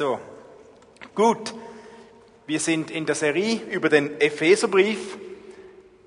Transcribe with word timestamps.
So, 0.00 0.18
gut. 1.14 1.52
Wir 2.46 2.58
sind 2.58 2.90
in 2.90 3.04
der 3.04 3.14
Serie 3.14 3.60
über 3.70 3.90
den 3.90 4.18
Epheserbrief. 4.18 5.18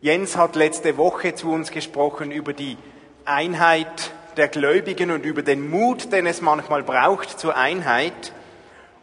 Jens 0.02 0.36
hat 0.36 0.56
letzte 0.56 0.98
Woche 0.98 1.36
zu 1.36 1.52
uns 1.52 1.70
gesprochen 1.70 2.32
über 2.32 2.54
die 2.54 2.76
Einheit 3.24 4.10
der 4.36 4.48
Gläubigen 4.48 5.12
und 5.12 5.28
über 5.28 5.44
den 5.44 5.70
Mut, 5.70 6.12
den 6.12 6.26
es 6.26 6.42
manchmal 6.42 6.82
braucht 6.82 7.40
zur 7.40 7.56
Einheit. 7.56 8.34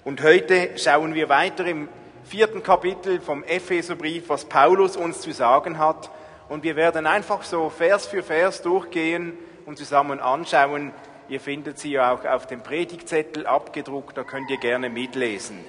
Und 0.03 0.25
heute 0.25 0.71
schauen 0.77 1.15
wir 1.15 1.29
weiter 1.29 1.65
im 1.67 1.87
vierten 2.25 2.65
Kapitel 2.65 3.21
vom 3.21 3.45
Epheserbrief, 3.45 4.29
was 4.29 4.47
Paulus 4.47 4.97
uns 4.97 5.21
zu 5.21 5.31
sagen 5.31 5.79
hat. 5.79 6.11
Und 6.49 6.65
wir 6.65 6.75
werden 6.75 7.07
einfach 7.07 7.45
so 7.45 7.71
Vers 7.71 8.09
für 8.09 8.25
Vers 8.25 8.61
durchgehen 8.63 9.35
und 9.67 9.79
zusammen 9.79 10.19
anschauen, 10.19 10.91
Ihr 11.31 11.39
findet 11.39 11.79
sie 11.79 11.93
ja 11.93 12.13
auch 12.13 12.25
auf 12.25 12.49
dem 12.49 12.61
Predigtzettel 12.61 13.47
abgedruckt, 13.47 14.17
da 14.17 14.25
könnt 14.25 14.51
ihr 14.51 14.57
gerne 14.57 14.91
mitlesen. 14.91 15.65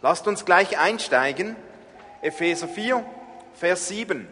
Lasst 0.00 0.28
uns 0.28 0.44
gleich 0.44 0.78
einsteigen. 0.78 1.56
Epheser 2.20 2.68
4, 2.68 3.04
Vers 3.52 3.88
7. 3.88 4.28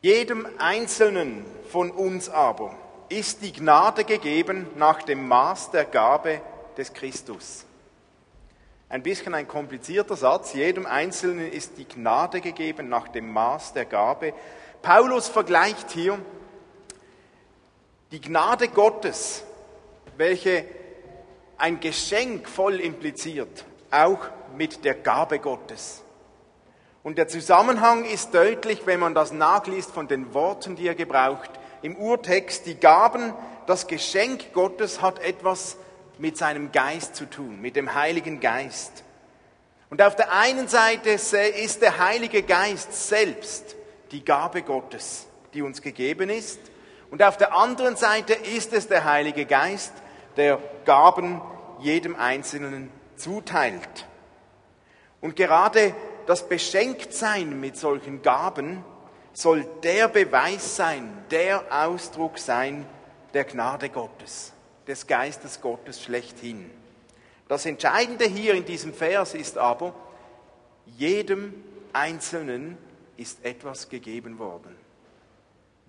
Jedem 0.00 0.46
Einzelnen 0.58 1.44
von 1.70 1.90
uns 1.90 2.28
aber 2.28 2.76
ist 3.08 3.42
die 3.42 3.52
Gnade 3.52 4.04
gegeben 4.04 4.68
nach 4.76 5.02
dem 5.02 5.26
Maß 5.26 5.72
der 5.72 5.84
Gabe 5.84 6.40
des 6.78 6.92
Christus. 6.92 7.66
Ein 8.88 9.02
bisschen 9.02 9.34
ein 9.34 9.48
komplizierter 9.48 10.14
Satz. 10.14 10.54
Jedem 10.54 10.86
Einzelnen 10.86 11.50
ist 11.50 11.78
die 11.78 11.88
Gnade 11.88 12.40
gegeben 12.40 12.88
nach 12.88 13.08
dem 13.08 13.32
Maß 13.32 13.72
der 13.72 13.86
Gabe. 13.86 14.34
Paulus 14.82 15.26
vergleicht 15.26 15.90
hier 15.90 16.20
die 18.14 18.20
Gnade 18.20 18.68
Gottes, 18.68 19.42
welche 20.16 20.64
ein 21.58 21.80
Geschenk 21.80 22.48
voll 22.48 22.78
impliziert, 22.78 23.64
auch 23.90 24.20
mit 24.56 24.84
der 24.84 24.94
Gabe 24.94 25.40
Gottes. 25.40 26.00
Und 27.02 27.18
der 27.18 27.26
Zusammenhang 27.26 28.04
ist 28.04 28.32
deutlich, 28.32 28.86
wenn 28.86 29.00
man 29.00 29.16
das 29.16 29.32
nachliest 29.32 29.90
von 29.90 30.06
den 30.06 30.32
Worten, 30.32 30.76
die 30.76 30.86
er 30.86 30.94
gebraucht. 30.94 31.50
Im 31.82 31.96
Urtext, 31.96 32.66
die 32.66 32.76
Gaben, 32.76 33.34
das 33.66 33.88
Geschenk 33.88 34.52
Gottes 34.52 35.02
hat 35.02 35.18
etwas 35.18 35.76
mit 36.16 36.36
seinem 36.36 36.70
Geist 36.70 37.16
zu 37.16 37.28
tun, 37.28 37.60
mit 37.60 37.74
dem 37.74 37.96
Heiligen 37.96 38.38
Geist. 38.38 39.02
Und 39.90 40.00
auf 40.00 40.14
der 40.14 40.30
einen 40.30 40.68
Seite 40.68 41.10
ist 41.10 41.82
der 41.82 41.98
Heilige 41.98 42.44
Geist 42.44 43.08
selbst 43.08 43.74
die 44.12 44.24
Gabe 44.24 44.62
Gottes, 44.62 45.26
die 45.52 45.62
uns 45.62 45.82
gegeben 45.82 46.30
ist. 46.30 46.60
Und 47.14 47.22
auf 47.22 47.36
der 47.36 47.54
anderen 47.54 47.94
Seite 47.94 48.32
ist 48.32 48.72
es 48.72 48.88
der 48.88 49.04
Heilige 49.04 49.46
Geist, 49.46 49.92
der 50.36 50.58
Gaben 50.84 51.40
jedem 51.78 52.16
Einzelnen 52.16 52.90
zuteilt. 53.14 54.08
Und 55.20 55.36
gerade 55.36 55.94
das 56.26 56.48
Beschenktsein 56.48 57.60
mit 57.60 57.76
solchen 57.76 58.22
Gaben 58.22 58.84
soll 59.32 59.64
der 59.84 60.08
Beweis 60.08 60.74
sein, 60.74 61.24
der 61.30 61.62
Ausdruck 61.70 62.36
sein 62.36 62.84
der 63.32 63.44
Gnade 63.44 63.90
Gottes, 63.90 64.52
des 64.88 65.06
Geistes 65.06 65.60
Gottes 65.60 66.02
schlechthin. 66.02 66.68
Das 67.46 67.64
Entscheidende 67.64 68.24
hier 68.24 68.54
in 68.54 68.64
diesem 68.64 68.92
Vers 68.92 69.34
ist 69.34 69.56
aber, 69.56 69.94
jedem 70.84 71.54
Einzelnen 71.92 72.76
ist 73.16 73.44
etwas 73.44 73.88
gegeben 73.88 74.40
worden. 74.40 74.83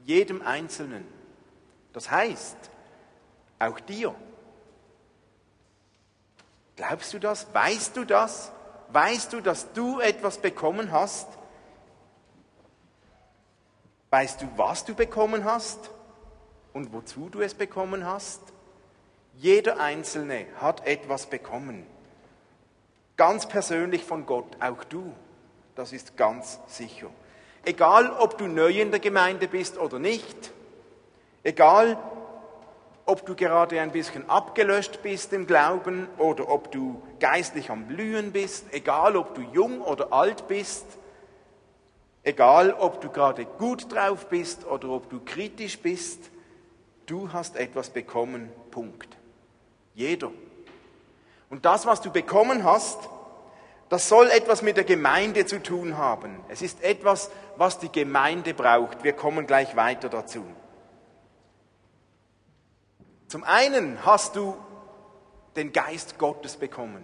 Jedem 0.06 0.42
Einzelnen. 0.44 1.06
Das 1.92 2.10
heißt, 2.10 2.58
auch 3.60 3.80
dir. 3.80 4.14
Glaubst 6.76 7.14
du 7.14 7.20
das? 7.20 7.48
Weißt 7.54 7.98
du 7.98 8.06
das? 8.06 8.52
Weißt 8.90 9.34
du, 9.34 9.42
dass 9.42 9.74
du 9.74 10.00
etwas 10.00 10.38
bekommen 10.38 10.92
hast? 10.92 11.28
Weißt 14.12 14.42
du, 14.42 14.48
was 14.56 14.86
du 14.86 14.94
bekommen 14.94 15.44
hast 15.44 15.90
und 16.74 16.94
wozu 16.94 17.30
du 17.30 17.42
es 17.42 17.54
bekommen 17.54 18.06
hast? 18.06 18.42
Jeder 19.34 19.80
Einzelne 19.80 20.46
hat 20.62 20.86
etwas 20.86 21.26
bekommen. 21.26 21.86
Ganz 23.18 23.48
persönlich 23.48 24.04
von 24.04 24.26
Gott, 24.26 24.58
auch 24.62 24.84
du. 24.84 25.14
Das 25.76 25.94
ist 25.94 26.16
ganz 26.16 26.60
sicher. 26.68 27.10
Egal, 27.66 28.12
ob 28.20 28.38
du 28.38 28.48
neu 28.48 28.82
in 28.82 28.92
der 28.92 29.00
Gemeinde 29.00 29.48
bist 29.48 29.78
oder 29.78 30.00
nicht, 30.00 30.54
Egal, 31.46 31.96
ob 33.06 33.24
du 33.28 33.36
gerade 33.36 33.80
ein 33.80 33.92
bisschen 33.92 34.28
abgelöscht 34.28 35.04
bist 35.04 35.32
im 35.32 35.46
Glauben 35.46 36.08
oder 36.18 36.50
ob 36.50 36.72
du 36.72 37.04
geistlich 37.20 37.70
am 37.70 37.86
Blühen 37.86 38.32
bist, 38.32 38.66
egal 38.72 39.16
ob 39.16 39.36
du 39.36 39.42
jung 39.42 39.80
oder 39.80 40.12
alt 40.12 40.48
bist, 40.48 40.88
egal 42.24 42.74
ob 42.74 43.00
du 43.00 43.12
gerade 43.12 43.46
gut 43.46 43.94
drauf 43.94 44.28
bist 44.28 44.66
oder 44.66 44.90
ob 44.90 45.08
du 45.12 45.20
kritisch 45.24 45.78
bist, 45.78 46.32
du 47.06 47.32
hast 47.32 47.58
etwas 47.58 47.92
bekommen, 47.92 48.50
Punkt. 48.72 49.16
Jeder. 49.94 50.32
Und 51.52 51.64
das, 51.64 51.86
was 51.86 52.02
du 52.02 52.10
bekommen 52.10 52.64
hast, 52.64 53.08
das 53.90 54.10
soll 54.10 54.28
etwas 54.30 54.62
mit 54.62 54.78
der 54.78 54.84
Gemeinde 54.84 55.46
zu 55.46 55.62
tun 55.62 55.98
haben. 55.98 56.40
Es 56.50 56.62
ist 56.62 56.84
etwas, 56.84 57.30
was 57.56 57.78
die 57.80 57.92
Gemeinde 57.92 58.54
braucht. 58.54 59.04
Wir 59.04 59.14
kommen 59.14 59.46
gleich 59.46 59.76
weiter 59.76 60.10
dazu. 60.10 60.44
Zum 63.28 63.44
einen 63.44 64.06
hast 64.06 64.36
du 64.36 64.56
den 65.56 65.72
Geist 65.72 66.18
Gottes 66.18 66.58
bekommen. 66.58 67.04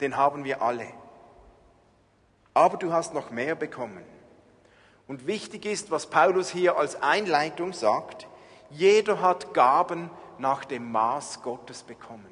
Den 0.00 0.16
haben 0.16 0.44
wir 0.44 0.62
alle. 0.62 0.86
Aber 2.54 2.76
du 2.76 2.92
hast 2.92 3.14
noch 3.14 3.30
mehr 3.30 3.54
bekommen. 3.54 4.04
Und 5.06 5.26
wichtig 5.26 5.64
ist, 5.64 5.90
was 5.90 6.06
Paulus 6.06 6.50
hier 6.50 6.76
als 6.76 7.00
Einleitung 7.00 7.72
sagt, 7.72 8.26
jeder 8.70 9.22
hat 9.22 9.54
Gaben 9.54 10.10
nach 10.38 10.64
dem 10.64 10.92
Maß 10.92 11.42
Gottes 11.42 11.82
bekommen. 11.82 12.26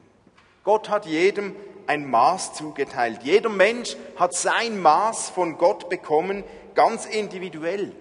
Gott 0.62 0.90
hat 0.90 1.06
jedem 1.06 1.56
ein 1.86 2.10
Maß 2.10 2.54
zugeteilt. 2.54 3.20
Jeder 3.22 3.48
Mensch 3.48 3.96
hat 4.16 4.34
sein 4.34 4.80
Maß 4.80 5.30
von 5.30 5.58
Gott 5.58 5.88
bekommen, 5.88 6.44
ganz 6.74 7.06
individuell. 7.06 7.92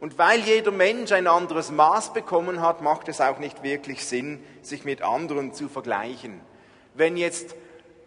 Und 0.00 0.16
weil 0.16 0.40
jeder 0.40 0.70
Mensch 0.70 1.12
ein 1.12 1.26
anderes 1.26 1.70
Maß 1.70 2.14
bekommen 2.14 2.62
hat, 2.62 2.80
macht 2.80 3.08
es 3.08 3.20
auch 3.20 3.38
nicht 3.38 3.62
wirklich 3.62 4.06
Sinn, 4.06 4.42
sich 4.62 4.84
mit 4.84 5.02
anderen 5.02 5.52
zu 5.52 5.68
vergleichen. 5.68 6.40
Wenn 6.94 7.18
jetzt 7.18 7.54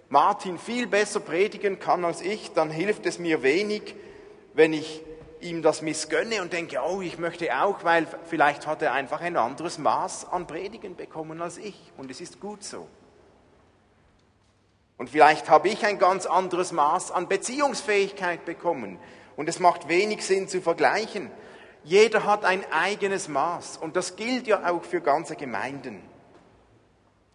Martin 0.09 0.57
viel 0.57 0.87
besser 0.87 1.19
predigen 1.19 1.79
kann 1.79 2.03
als 2.03 2.21
ich, 2.21 2.51
dann 2.53 2.71
hilft 2.71 3.05
es 3.05 3.19
mir 3.19 3.43
wenig, 3.43 3.95
wenn 4.53 4.73
ich 4.73 5.01
ihm 5.39 5.61
das 5.61 5.81
missgönne 5.81 6.41
und 6.41 6.53
denke, 6.53 6.79
oh, 6.83 7.01
ich 7.01 7.19
möchte 7.19 7.55
auch, 7.61 7.83
weil 7.83 8.07
vielleicht 8.25 8.65
hat 8.65 8.81
er 8.81 8.93
einfach 8.93 9.21
ein 9.21 9.37
anderes 9.37 9.77
Maß 9.77 10.31
an 10.31 10.47
Predigen 10.47 10.95
bekommen 10.95 11.41
als 11.41 11.57
ich. 11.57 11.91
Und 11.97 12.09
es 12.09 12.21
ist 12.21 12.39
gut 12.39 12.63
so. 12.63 12.87
Und 15.03 15.09
vielleicht 15.09 15.49
habe 15.49 15.67
ich 15.67 15.85
ein 15.85 15.99
ganz 15.99 16.25
anderes 16.25 16.71
Maß 16.71 17.11
an 17.11 17.27
Beziehungsfähigkeit 17.27 18.45
bekommen. 18.45 18.97
Und 19.35 19.49
es 19.49 19.59
macht 19.59 19.89
wenig 19.89 20.25
Sinn 20.25 20.47
zu 20.47 20.61
vergleichen. 20.61 21.29
Jeder 21.83 22.23
hat 22.23 22.45
ein 22.45 22.63
eigenes 22.71 23.27
Maß 23.27 23.75
und 23.75 23.97
das 23.97 24.15
gilt 24.15 24.47
ja 24.47 24.65
auch 24.71 24.85
für 24.85 25.01
ganze 25.01 25.35
Gemeinden. 25.35 26.01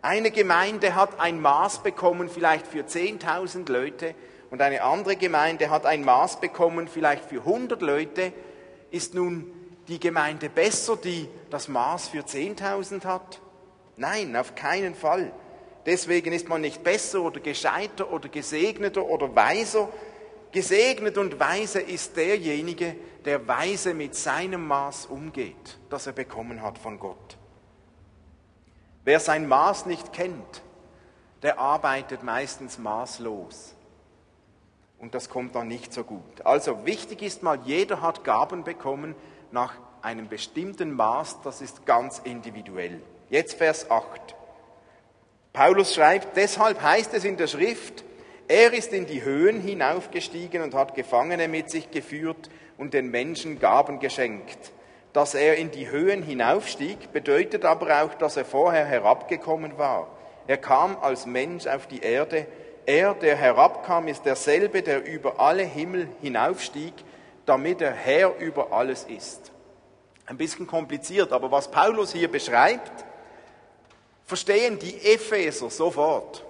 Eine 0.01 0.31
Gemeinde 0.31 0.95
hat 0.95 1.21
ein 1.21 1.43
Maß 1.43 1.83
bekommen 1.83 2.31
vielleicht 2.31 2.67
für 2.67 2.85
10.000 2.85 3.71
Leute 3.71 4.15
und 4.49 4.63
eine 4.63 4.83
andere 4.83 5.17
Gemeinde 5.17 5.69
hat 5.69 5.85
ein 5.85 6.07
Maß 6.07 6.41
bekommen 6.41 6.89
vielleicht 6.89 7.27
für 7.27 7.41
100 7.41 7.83
Leute. 7.83 8.33
Ist 8.91 9.13
nun 9.13 9.53
die 9.89 10.01
Gemeinde 10.01 10.49
besser, 10.49 10.97
die 10.97 11.29
das 11.51 11.69
Maß 11.69 12.09
für 12.09 12.21
10.000 12.21 13.05
hat? 13.05 13.43
Nein, 13.99 14.37
auf 14.37 14.55
keinen 14.55 14.95
Fall. 14.95 15.33
Deswegen 15.87 16.33
ist 16.33 16.49
man 16.49 16.61
nicht 16.61 16.83
besser 16.83 17.23
oder 17.23 17.41
gescheiter 17.41 18.13
oder 18.13 18.29
gesegneter 18.29 19.05
oder 19.05 19.35
weiser, 19.35 19.89
Gesegnet 20.51 21.19
und 21.19 21.39
weise 21.39 21.81
ist 21.81 22.17
derjenige, 22.17 22.97
der 23.25 23.47
weise 23.47 23.93
mit 23.93 24.15
seinem 24.15 24.67
Maß 24.67 25.07
umgeht, 25.07 25.79
das 25.91 26.07
er 26.07 26.15
bekommen 26.15 26.63
hat 26.63 26.79
von 26.79 26.99
Gott. 26.99 27.37
Wer 29.05 29.21
sein 29.21 29.47
Maß 29.47 29.87
nicht 29.87 30.13
kennt, 30.13 30.63
der 31.43 31.59
arbeitet 31.59 32.23
meistens 32.23 32.79
maßlos. 32.79 33.75
Und 34.99 35.15
das 35.15 35.29
kommt 35.29 35.55
dann 35.55 35.69
nicht 35.69 35.93
so 35.93 36.03
gut. 36.03 36.45
Also 36.45 36.85
wichtig 36.87 37.23
ist 37.23 37.43
mal, 37.43 37.61
jeder 37.65 38.01
hat 38.01 38.25
Gaben 38.25 38.65
bekommen 38.65 39.15
nach 39.53 39.75
einem 40.01 40.29
bestimmten 40.29 40.93
Maß, 40.95 41.43
das 41.43 41.61
ist 41.61 41.85
ganz 41.85 42.21
individuell. 42.21 43.03
Jetzt 43.29 43.55
Vers 43.59 43.91
8. 43.91 44.35
Paulus 45.53 45.95
schreibt, 45.95 46.37
deshalb 46.37 46.83
heißt 46.83 47.15
es 47.15 47.25
in 47.25 47.37
der 47.37 47.47
Schrift, 47.47 48.05
er 48.49 48.73
ist 48.73 48.93
in 48.93 49.07
die 49.07 49.23
Höhen 49.23 49.61
hinaufgestiegen 49.61 50.63
und 50.63 50.75
hat 50.75 50.95
Gefangene 50.95 51.49
mit 51.49 51.71
sich 51.71 51.91
geführt 51.91 52.49
und 52.79 52.95
den 52.95 53.11
Menschen 53.11 53.59
Gaben 53.59 54.01
geschenkt. 54.01 54.73
Dass 55.13 55.35
er 55.35 55.57
in 55.57 55.71
die 55.71 55.91
Höhen 55.91 56.23
hinaufstieg, 56.23 57.13
bedeutet 57.13 57.65
aber 57.65 58.03
auch, 58.03 58.15
dass 58.15 58.37
er 58.37 58.45
vorher 58.45 58.87
herabgekommen 58.87 59.77
war. 59.77 60.09
Er 60.47 60.57
kam 60.57 60.97
als 61.03 61.27
Mensch 61.27 61.67
auf 61.67 61.87
die 61.87 62.01
Erde. 62.01 62.47
Er, 62.87 63.13
der 63.13 63.37
herabkam, 63.37 64.09
ist 64.09 64.25
derselbe, 64.25 64.81
der 64.81 65.05
über 65.05 65.41
alle 65.41 65.65
Himmel 65.65 66.09
hinaufstieg, 66.23 66.95
damit 67.45 67.83
er 67.83 67.93
Herr 67.93 68.39
über 68.39 68.73
alles 68.73 69.05
ist. 69.05 69.53
Ein 70.25 70.39
bisschen 70.39 70.67
kompliziert, 70.67 71.33
aber 71.33 71.51
was 71.51 71.71
Paulus 71.71 72.13
hier 72.13 72.31
beschreibt, 72.31 73.05
verstehen 74.29 74.79
die 74.79 74.95
Epheser 75.07 75.71
sofort. 75.71 76.45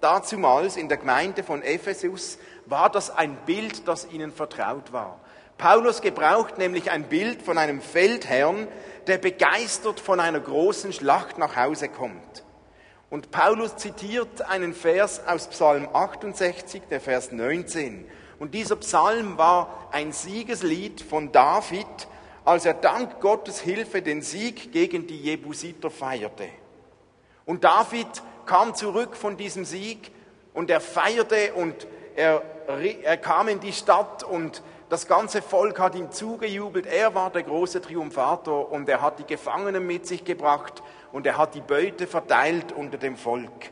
Dazumals 0.00 0.76
in 0.76 0.88
der 0.88 0.98
Gemeinde 0.98 1.42
von 1.42 1.60
Ephesus 1.60 2.38
war 2.66 2.88
das 2.88 3.10
ein 3.10 3.36
Bild, 3.46 3.88
das 3.88 4.06
ihnen 4.12 4.30
vertraut 4.32 4.92
war. 4.92 5.18
Paulus 5.58 6.02
gebraucht 6.02 6.56
nämlich 6.58 6.92
ein 6.92 7.08
Bild 7.08 7.42
von 7.42 7.58
einem 7.58 7.80
Feldherrn, 7.80 8.68
der 9.08 9.18
begeistert 9.18 9.98
von 9.98 10.20
einer 10.20 10.38
großen 10.38 10.92
Schlacht 10.92 11.36
nach 11.36 11.56
Hause 11.56 11.88
kommt. 11.88 12.44
Und 13.10 13.32
Paulus 13.32 13.76
zitiert 13.76 14.42
einen 14.42 14.72
Vers 14.72 15.20
aus 15.26 15.48
Psalm 15.48 15.88
68, 15.92 16.82
der 16.88 17.00
Vers 17.00 17.32
19. 17.32 18.06
Und 18.38 18.54
dieser 18.54 18.76
Psalm 18.76 19.36
war 19.36 19.88
ein 19.90 20.12
Siegeslied 20.12 21.00
von 21.00 21.32
David, 21.32 21.86
als 22.44 22.66
er 22.66 22.74
dank 22.74 23.20
Gottes 23.20 23.60
Hilfe 23.60 24.00
den 24.00 24.22
Sieg 24.22 24.70
gegen 24.70 25.08
die 25.08 25.20
Jebusiter 25.20 25.90
feierte. 25.90 26.46
Und 27.46 27.62
David 27.62 28.08
kam 28.44 28.74
zurück 28.74 29.16
von 29.16 29.36
diesem 29.36 29.64
Sieg 29.64 30.10
und 30.52 30.68
er 30.68 30.80
feierte 30.80 31.54
und 31.54 31.86
er, 32.16 32.42
er 33.02 33.16
kam 33.16 33.48
in 33.48 33.60
die 33.60 33.72
Stadt 33.72 34.24
und 34.24 34.62
das 34.88 35.06
ganze 35.06 35.42
Volk 35.42 35.78
hat 35.78 35.94
ihm 35.94 36.10
zugejubelt. 36.10 36.86
Er 36.86 37.14
war 37.14 37.30
der 37.30 37.44
große 37.44 37.80
Triumphator 37.80 38.70
und 38.70 38.88
er 38.88 39.00
hat 39.00 39.20
die 39.20 39.26
Gefangenen 39.26 39.86
mit 39.86 40.06
sich 40.06 40.24
gebracht 40.24 40.82
und 41.12 41.24
er 41.26 41.38
hat 41.38 41.54
die 41.54 41.60
Beute 41.60 42.08
verteilt 42.08 42.72
unter 42.72 42.98
dem 42.98 43.16
Volk. 43.16 43.70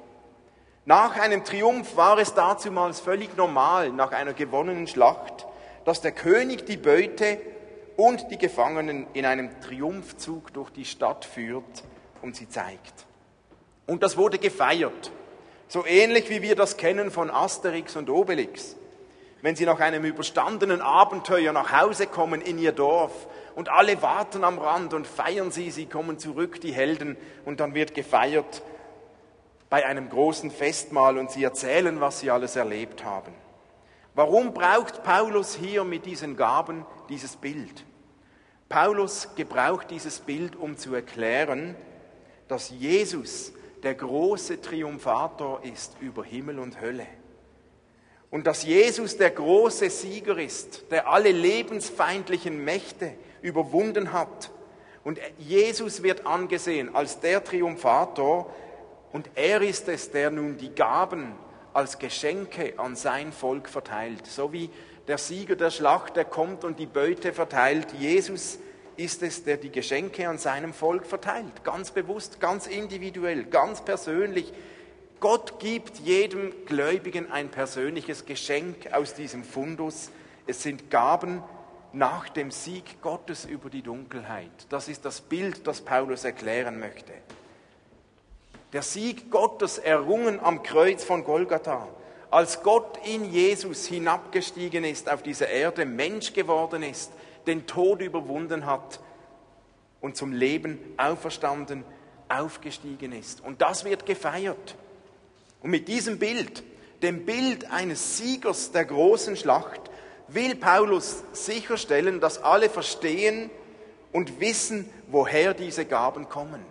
Nach 0.85 1.19
einem 1.19 1.44
Triumph 1.44 1.97
war 1.97 2.19
es 2.19 2.35
dazumals 2.35 3.00
völlig 3.00 3.37
normal, 3.37 3.91
nach 3.91 4.12
einer 4.12 4.35
gewonnenen 4.35 4.87
Schlacht, 4.87 5.47
dass 5.85 6.00
der 6.00 6.12
König 6.12 6.67
die 6.67 6.76
Beute 6.76 7.41
und 7.97 8.31
die 8.31 8.38
Gefangenen 8.38 9.06
in 9.15 9.25
einem 9.25 9.61
Triumphzug 9.61 10.53
durch 10.53 10.71
die 10.71 10.85
Stadt 10.85 11.25
führt 11.25 11.85
und 12.23 12.37
sie 12.37 12.49
zeigt. 12.49 13.06
Und 13.86 14.02
das 14.02 14.16
wurde 14.16 14.38
gefeiert. 14.38 15.12
So 15.69 15.84
ähnlich 15.86 16.31
wie 16.31 16.42
wir 16.42 16.56
das 16.56 16.76
kennen 16.76 17.10
von 17.10 17.31
Asterix 17.31 17.96
und 17.96 18.10
Obelix. 18.10 18.76
Wenn 19.42 19.56
sie 19.56 19.66
nach 19.66 19.81
einem 19.81 20.04
überstandenen 20.04 20.81
Abenteuer 20.81 21.52
nach 21.52 21.72
Hause 21.72 22.06
kommen 22.06 22.40
in 22.40 22.58
ihr 22.58 22.72
Dorf 22.72 23.26
und 23.54 23.69
alle 23.69 24.00
warten 24.00 24.42
am 24.42 24.58
Rand 24.58 24.94
und 24.94 25.06
feiern 25.06 25.50
sie, 25.50 25.70
sie 25.70 25.86
kommen 25.86 26.19
zurück, 26.19 26.60
die 26.60 26.72
Helden, 26.72 27.16
und 27.44 27.60
dann 27.60 27.75
wird 27.75 27.94
gefeiert 27.94 28.62
bei 29.69 29.84
einem 29.84 30.08
großen 30.08 30.50
Festmahl 30.50 31.19
und 31.19 31.30
sie 31.30 31.44
erzählen, 31.44 32.00
was 32.00 32.20
sie 32.20 32.30
alles 32.30 32.56
erlebt 32.56 33.04
haben. 33.04 33.34
Warum 34.14 34.54
braucht 34.54 35.02
Paulus 35.02 35.56
hier 35.56 35.84
mit 35.84 36.06
diesen 36.06 36.37
Gaben 36.37 36.87
dieses 37.08 37.37
Bild? 37.37 37.84
Paulus 38.69 39.28
gebraucht 39.34 39.90
dieses 39.90 40.20
Bild, 40.20 40.56
um 40.56 40.76
zu 40.76 40.94
erklären, 40.94 41.75
dass 42.48 42.70
Jesus 42.70 43.52
der 43.84 43.94
große 43.94 44.60
Triumphator 44.60 45.62
ist 45.62 45.96
über 46.00 46.25
Himmel 46.25 46.58
und 46.58 46.81
Hölle. 46.81 47.06
Und 48.31 48.46
dass 48.46 48.64
Jesus 48.64 49.16
der 49.16 49.31
große 49.31 49.90
Sieger 49.90 50.38
ist, 50.38 50.90
der 50.90 51.08
alle 51.08 51.31
lebensfeindlichen 51.31 52.64
Mächte 52.64 53.12
überwunden 53.42 54.12
hat. 54.12 54.50
Und 55.04 55.20
Jesus 55.38 56.02
wird 56.02 56.26
angesehen 56.26 56.96
als 56.96 57.20
der 57.20 57.44
Triumphator 57.44 58.52
und 59.12 59.31
er 59.36 59.62
ist 59.62 59.88
es, 59.88 60.10
der 60.10 60.32
nun 60.32 60.56
die 60.56 60.75
Gaben 60.75 61.34
als 61.72 61.98
Geschenke 61.98 62.75
an 62.78 62.96
sein 62.96 63.30
Volk 63.32 63.69
verteilt. 63.69 64.26
So 64.26 64.52
wie 64.52 64.70
der 65.06 65.19
Sieger 65.19 65.54
der 65.54 65.70
Schlacht, 65.70 66.16
der 66.16 66.25
kommt 66.25 66.64
und 66.64 66.78
die 66.78 66.87
Beute 66.87 67.32
verteilt. 67.32 67.92
Jesus 67.92 68.58
ist 68.96 69.23
es, 69.23 69.44
der 69.44 69.56
die 69.56 69.70
Geschenke 69.70 70.29
an 70.29 70.38
seinem 70.38 70.73
Volk 70.73 71.06
verteilt. 71.06 71.64
Ganz 71.64 71.91
bewusst, 71.91 72.41
ganz 72.41 72.67
individuell, 72.67 73.44
ganz 73.44 73.85
persönlich. 73.85 74.52
Gott 75.20 75.58
gibt 75.58 75.99
jedem 76.00 76.52
Gläubigen 76.67 77.31
ein 77.31 77.49
persönliches 77.49 78.26
Geschenk 78.26 78.93
aus 78.93 79.14
diesem 79.14 79.44
Fundus. 79.44 80.11
Es 80.46 80.62
sind 80.62 80.91
Gaben 80.91 81.43
nach 81.93 82.29
dem 82.29 82.50
Sieg 82.50 83.00
Gottes 83.00 83.44
über 83.44 83.70
die 83.70 83.82
Dunkelheit. 83.82 84.50
Das 84.69 84.88
ist 84.88 85.05
das 85.05 85.20
Bild, 85.20 85.67
das 85.67 85.81
Paulus 85.81 86.25
erklären 86.25 86.79
möchte. 86.79 87.12
Der 88.73 88.82
Sieg 88.82 89.31
Gottes 89.31 89.79
errungen 89.79 90.40
am 90.40 90.62
Kreuz 90.62 91.05
von 91.05 91.23
Golgatha. 91.25 91.88
Als 92.31 92.64
Gott 92.64 92.99
in 93.06 93.32
Jesus 93.32 93.87
hinabgestiegen 93.87 94.82
ist 94.82 95.08
auf 95.08 95.23
diese 95.23 95.44
Erde, 95.44 95.87
Mensch 95.87 96.32
geworden 96.32 96.82
ist, 96.82 97.12
den 97.46 97.67
Tod 97.67 98.00
überwunden 98.00 98.67
hat 98.67 99.00
und 100.00 100.17
zum 100.17 100.32
Leben 100.32 100.79
auferstanden, 100.96 101.85
aufgestiegen 102.29 103.12
ist. 103.12 103.41
Und 103.41 103.62
das 103.62 103.85
wird 103.85 104.06
gefeiert. 104.06 104.76
Und 105.62 105.70
mit 105.70 105.88
diesem 105.88 106.19
Bild, 106.19 106.62
dem 107.02 107.25
Bild 107.25 107.70
eines 107.70 108.19
Siegers 108.19 108.73
der 108.73 108.85
großen 108.85 109.37
Schlacht, 109.37 109.81
will 110.29 110.56
Paulus 110.56 111.23
sicherstellen, 111.32 112.20
dass 112.20 112.43
alle 112.43 112.69
verstehen 112.69 113.50
und 114.12 114.40
wissen, 114.40 114.88
woher 115.08 115.55
diese 115.55 115.85
Gaben 115.85 116.29
kommen, 116.29 116.64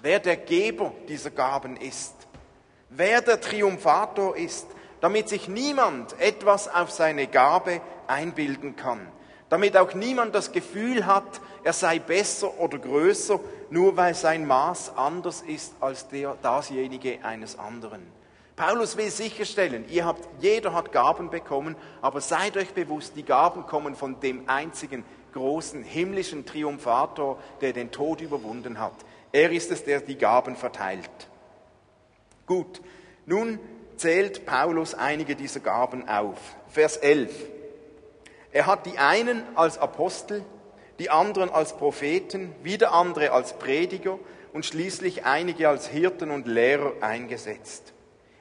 wer 0.00 0.20
der 0.20 0.36
Geber 0.36 0.92
dieser 1.08 1.30
Gaben 1.30 1.76
ist, 1.76 2.14
wer 2.90 3.20
der 3.20 3.40
Triumphator 3.40 4.36
ist, 4.36 4.66
damit 5.00 5.28
sich 5.28 5.48
niemand 5.48 6.18
etwas 6.20 6.68
auf 6.68 6.90
seine 6.90 7.26
Gabe 7.26 7.80
einbilden 8.06 8.76
kann, 8.76 9.08
damit 9.52 9.76
auch 9.76 9.92
niemand 9.92 10.34
das 10.34 10.50
Gefühl 10.50 11.04
hat, 11.04 11.42
er 11.62 11.74
sei 11.74 11.98
besser 11.98 12.58
oder 12.58 12.78
größer, 12.78 13.38
nur 13.68 13.98
weil 13.98 14.14
sein 14.14 14.46
Maß 14.46 14.96
anders 14.96 15.42
ist 15.42 15.74
als 15.78 16.08
der, 16.08 16.38
dasjenige 16.40 17.22
eines 17.22 17.58
anderen. 17.58 18.00
Paulus 18.56 18.96
will 18.96 19.10
sicherstellen, 19.10 19.84
ihr 19.90 20.06
habt, 20.06 20.26
jeder 20.40 20.72
hat 20.72 20.90
Gaben 20.90 21.28
bekommen, 21.28 21.76
aber 22.00 22.22
seid 22.22 22.56
euch 22.56 22.72
bewusst, 22.72 23.12
die 23.14 23.24
Gaben 23.24 23.66
kommen 23.66 23.94
von 23.94 24.18
dem 24.20 24.48
einzigen 24.48 25.04
großen 25.34 25.82
himmlischen 25.82 26.46
Triumphator, 26.46 27.38
der 27.60 27.74
den 27.74 27.90
Tod 27.90 28.22
überwunden 28.22 28.80
hat. 28.80 28.94
Er 29.32 29.52
ist 29.52 29.70
es, 29.70 29.84
der 29.84 30.00
die 30.00 30.16
Gaben 30.16 30.56
verteilt. 30.56 31.10
Gut, 32.46 32.80
nun 33.26 33.58
zählt 33.98 34.46
Paulus 34.46 34.94
einige 34.94 35.36
dieser 35.36 35.60
Gaben 35.60 36.08
auf. 36.08 36.38
Vers 36.70 36.96
11. 36.96 37.30
Er 38.52 38.66
hat 38.66 38.86
die 38.86 38.98
einen 38.98 39.42
als 39.56 39.78
Apostel, 39.78 40.44
die 40.98 41.10
anderen 41.10 41.50
als 41.50 41.76
Propheten, 41.76 42.54
wieder 42.62 42.92
andere 42.92 43.32
als 43.32 43.54
Prediger 43.54 44.18
und 44.52 44.66
schließlich 44.66 45.24
einige 45.24 45.68
als 45.68 45.88
Hirten 45.88 46.30
und 46.30 46.46
Lehrer 46.46 46.92
eingesetzt. 47.00 47.92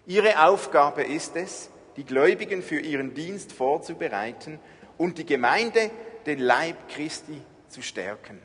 Ihre 0.05 0.45
Aufgabe 0.45 1.03
ist 1.03 1.35
es, 1.35 1.69
die 1.95 2.03
Gläubigen 2.03 2.61
für 2.61 2.79
ihren 2.79 3.13
Dienst 3.13 3.53
vorzubereiten 3.53 4.59
und 4.97 5.17
die 5.17 5.25
Gemeinde, 5.25 5.89
den 6.25 6.39
Leib 6.39 6.89
Christi, 6.89 7.41
zu 7.69 7.81
stärken. 7.81 8.41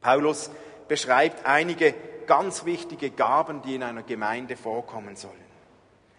Paulus 0.00 0.50
beschreibt 0.88 1.44
einige 1.44 1.94
ganz 2.26 2.64
wichtige 2.64 3.10
Gaben, 3.10 3.60
die 3.62 3.74
in 3.74 3.82
einer 3.82 4.02
Gemeinde 4.02 4.56
vorkommen 4.56 5.16
sollen. 5.16 5.49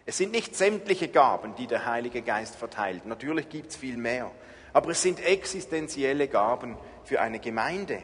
Es 0.05 0.17
sind 0.17 0.31
nicht 0.31 0.55
sämtliche 0.55 1.07
Gaben, 1.07 1.55
die 1.55 1.67
der 1.67 1.85
Heilige 1.85 2.21
Geist 2.21 2.55
verteilt. 2.55 3.05
Natürlich 3.05 3.49
gibt 3.49 3.71
es 3.71 3.75
viel 3.77 3.97
mehr. 3.97 4.31
Aber 4.73 4.91
es 4.91 5.01
sind 5.01 5.19
existenzielle 5.23 6.27
Gaben 6.27 6.77
für 7.03 7.21
eine 7.21 7.39
Gemeinde. 7.39 8.01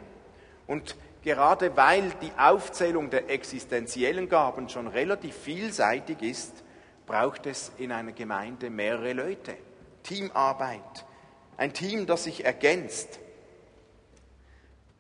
Und 0.68 0.96
gerade 1.24 1.76
weil 1.76 2.12
die 2.22 2.32
Aufzählung 2.38 3.10
der 3.10 3.30
existenziellen 3.30 4.30
Gaben 4.30 4.70
schon 4.70 4.88
relativ 4.88 5.36
vielseitig 5.36 6.22
ist, 6.22 6.64
braucht 7.06 7.46
es 7.46 7.72
in 7.78 7.92
einer 7.92 8.12
Gemeinde 8.12 8.70
mehrere 8.70 9.14
Leute. 9.14 9.56
Teamarbeit. 10.04 11.06
Ein 11.56 11.74
Team, 11.74 12.06
das 12.06 12.26
sich 12.26 12.46
ergänzt. 12.46 13.20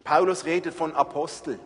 Paulus 0.04 0.46
redet 0.46 0.74
von 0.74 0.96
Apostel. 0.96 1.60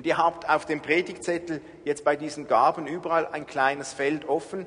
Und 0.00 0.06
ihr 0.06 0.16
habt 0.16 0.48
auf 0.48 0.64
dem 0.64 0.80
Predigtzettel 0.80 1.60
jetzt 1.84 2.06
bei 2.06 2.16
diesen 2.16 2.48
Gaben 2.48 2.86
überall 2.86 3.26
ein 3.26 3.46
kleines 3.46 3.92
Feld 3.92 4.26
offen. 4.26 4.66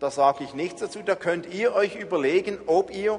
Da 0.00 0.10
sage 0.10 0.44
ich 0.44 0.52
nichts 0.52 0.82
dazu. 0.82 1.00
Da 1.02 1.14
könnt 1.14 1.46
ihr 1.46 1.74
euch 1.74 1.96
überlegen, 1.96 2.58
ob 2.66 2.94
ihr 2.94 3.18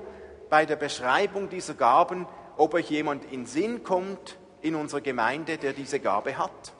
bei 0.51 0.67
der 0.67 0.75
Beschreibung 0.75 1.49
dieser 1.49 1.73
Gaben, 1.73 2.27
ob 2.57 2.75
euch 2.75 2.91
jemand 2.91 3.31
in 3.31 3.47
Sinn 3.47 3.83
kommt 3.83 4.37
in 4.61 4.75
unserer 4.75 5.01
Gemeinde, 5.01 5.57
der 5.57 5.73
diese 5.73 5.99
Gabe 5.99 6.37
hat. 6.37 6.73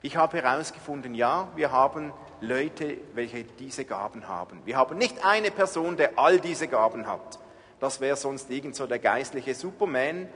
Ich 0.00 0.16
habe 0.16 0.40
herausgefunden, 0.40 1.16
ja, 1.16 1.48
wir 1.56 1.72
haben 1.72 2.12
Leute, 2.40 2.98
welche 3.14 3.42
diese 3.42 3.84
Gaben 3.84 4.28
haben. 4.28 4.60
Wir 4.64 4.76
haben 4.76 4.96
nicht 4.96 5.24
eine 5.24 5.50
Person, 5.50 5.96
der 5.96 6.20
all 6.20 6.38
diese 6.38 6.68
Gaben 6.68 7.08
hat. 7.08 7.40
Das 7.80 8.00
wäre 8.00 8.14
sonst 8.14 8.48
irgend 8.48 8.76
so 8.76 8.86
der 8.86 9.00
geistliche 9.00 9.56
Superman, 9.56 10.28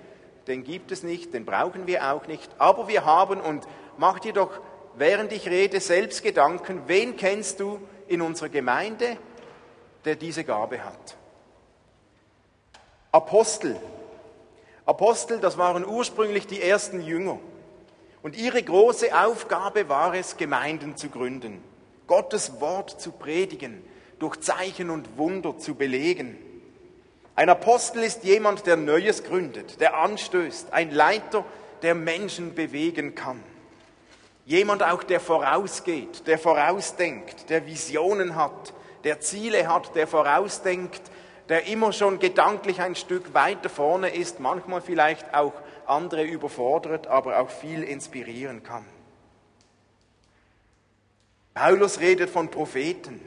den 0.47 0.64
gibt 0.64 0.92
es 0.92 1.02
nicht, 1.02 1.35
den 1.35 1.44
brauchen 1.44 1.87
wir 1.87 2.12
auch 2.12 2.26
nicht. 2.26 2.50
Aber 2.59 2.88
wir 2.88 3.04
haben, 3.04 3.40
und 3.40 3.66
macht 3.99 4.25
dir 4.25 4.32
doch 4.32 4.61
während 4.97 5.32
ich 5.32 5.49
rede, 5.49 5.80
selbst 5.80 6.23
Gedanken, 6.23 6.82
wen 6.87 7.16
kennst 7.16 7.61
du 7.61 7.80
in 8.09 8.20
unserer 8.20 8.49
Gemeinde, 8.49 9.16
der 10.04 10.16
diese 10.16 10.44
Gabe 10.44 10.85
hat? 10.85 11.16
Apostel. 13.12 13.76
Apostel, 14.87 15.40
das 15.40 15.59
waren 15.59 15.87
ursprünglich 15.87 16.47
die 16.47 16.62
ersten 16.62 17.00
Jünger. 17.00 17.38
Und 18.23 18.37
ihre 18.37 18.62
große 18.62 19.18
Aufgabe 19.18 19.88
war 19.88 20.14
es, 20.14 20.37
Gemeinden 20.37 20.97
zu 20.97 21.09
gründen, 21.09 21.62
Gottes 22.06 22.61
Wort 22.61 23.00
zu 23.00 23.12
predigen, 23.12 23.82
durch 24.18 24.40
Zeichen 24.40 24.90
und 24.90 25.16
Wunder 25.16 25.56
zu 25.59 25.75
belegen. 25.75 26.37
Ein 27.40 27.49
Apostel 27.49 28.02
ist 28.02 28.23
jemand, 28.25 28.66
der 28.66 28.76
Neues 28.76 29.25
gründet, 29.25 29.80
der 29.80 29.97
anstößt, 29.97 30.75
ein 30.75 30.90
Leiter, 30.90 31.42
der 31.80 31.94
Menschen 31.94 32.54
bewegen 32.54 33.14
kann. 33.14 33.42
Jemand 34.44 34.82
auch, 34.82 35.02
der 35.02 35.20
vorausgeht, 35.20 36.26
der 36.26 36.38
vorausdenkt, 36.38 37.49
der 37.49 37.64
Visionen 37.64 38.37
hat, 38.37 38.75
der 39.04 39.20
Ziele 39.20 39.68
hat, 39.68 39.94
der 39.94 40.06
vorausdenkt, 40.06 41.00
der 41.49 41.66
immer 41.66 41.94
schon 41.94 42.18
gedanklich 42.18 42.82
ein 42.82 42.94
Stück 42.94 43.32
weiter 43.32 43.70
vorne 43.70 44.11
ist, 44.11 44.38
manchmal 44.38 44.82
vielleicht 44.82 45.32
auch 45.32 45.54
andere 45.87 46.25
überfordert, 46.25 47.06
aber 47.06 47.40
auch 47.40 47.49
viel 47.49 47.82
inspirieren 47.82 48.62
kann. 48.62 48.85
Paulus 51.54 52.00
redet 52.00 52.28
von 52.28 52.50
Propheten. 52.50 53.18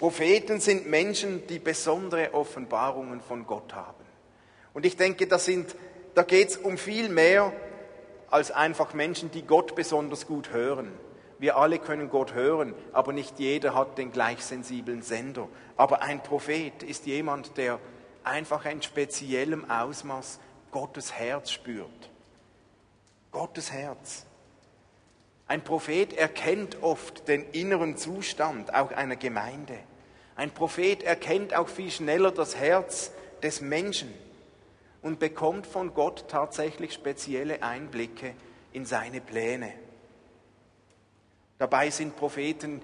Propheten 0.00 0.60
sind 0.60 0.88
Menschen, 0.88 1.46
die 1.46 1.58
besondere 1.58 2.32
Offenbarungen 2.32 3.20
von 3.20 3.46
Gott 3.46 3.74
haben. 3.74 4.02
Und 4.72 4.86
ich 4.86 4.96
denke, 4.96 5.26
das 5.26 5.44
sind, 5.44 5.76
da 6.14 6.22
geht 6.22 6.48
es 6.48 6.56
um 6.56 6.78
viel 6.78 7.10
mehr 7.10 7.52
als 8.30 8.50
einfach 8.50 8.94
Menschen, 8.94 9.30
die 9.30 9.42
Gott 9.42 9.74
besonders 9.74 10.26
gut 10.26 10.52
hören. 10.52 10.90
Wir 11.38 11.58
alle 11.58 11.78
können 11.78 12.08
Gott 12.08 12.32
hören, 12.32 12.74
aber 12.94 13.12
nicht 13.12 13.38
jeder 13.38 13.74
hat 13.74 13.98
den 13.98 14.10
gleich 14.10 14.42
sensiblen 14.42 15.02
Sender. 15.02 15.50
Aber 15.76 16.00
ein 16.00 16.22
Prophet 16.22 16.82
ist 16.82 17.04
jemand, 17.04 17.58
der 17.58 17.78
einfach 18.24 18.64
in 18.64 18.80
speziellem 18.80 19.70
Ausmaß 19.70 20.40
Gottes 20.70 21.12
Herz 21.12 21.50
spürt. 21.50 22.08
Gottes 23.32 23.70
Herz. 23.70 24.24
Ein 25.46 25.62
Prophet 25.62 26.14
erkennt 26.14 26.82
oft 26.82 27.28
den 27.28 27.44
inneren 27.50 27.98
Zustand 27.98 28.72
auch 28.72 28.92
einer 28.92 29.16
Gemeinde. 29.16 29.78
Ein 30.40 30.52
Prophet 30.52 31.02
erkennt 31.02 31.54
auch 31.54 31.68
viel 31.68 31.90
schneller 31.90 32.30
das 32.32 32.56
Herz 32.56 33.12
des 33.42 33.60
Menschen 33.60 34.10
und 35.02 35.18
bekommt 35.18 35.66
von 35.66 35.92
Gott 35.92 36.28
tatsächlich 36.28 36.94
spezielle 36.94 37.62
Einblicke 37.62 38.32
in 38.72 38.86
seine 38.86 39.20
Pläne. 39.20 39.70
Dabei 41.58 41.90
sind 41.90 42.16
Propheten 42.16 42.80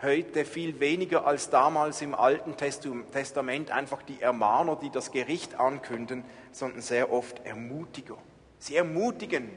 heute 0.00 0.44
viel 0.44 0.78
weniger 0.78 1.26
als 1.26 1.50
damals 1.50 2.02
im 2.02 2.14
Alten 2.14 2.56
Testament 2.56 3.72
einfach 3.72 4.02
die 4.02 4.22
Ermahner, 4.22 4.76
die 4.76 4.90
das 4.90 5.10
Gericht 5.10 5.58
ankünden, 5.58 6.22
sondern 6.52 6.82
sehr 6.82 7.10
oft 7.10 7.44
Ermutiger. 7.44 8.16
Sie 8.60 8.76
ermutigen, 8.76 9.50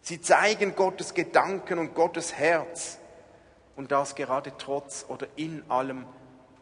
Sie 0.00 0.20
zeigen 0.20 0.74
Gottes 0.74 1.14
Gedanken 1.14 1.78
und 1.78 1.94
Gottes 1.94 2.34
Herz 2.34 2.98
und 3.76 3.92
das 3.92 4.16
gerade 4.16 4.52
trotz 4.58 5.06
oder 5.08 5.28
in 5.36 5.62
allem 5.70 6.04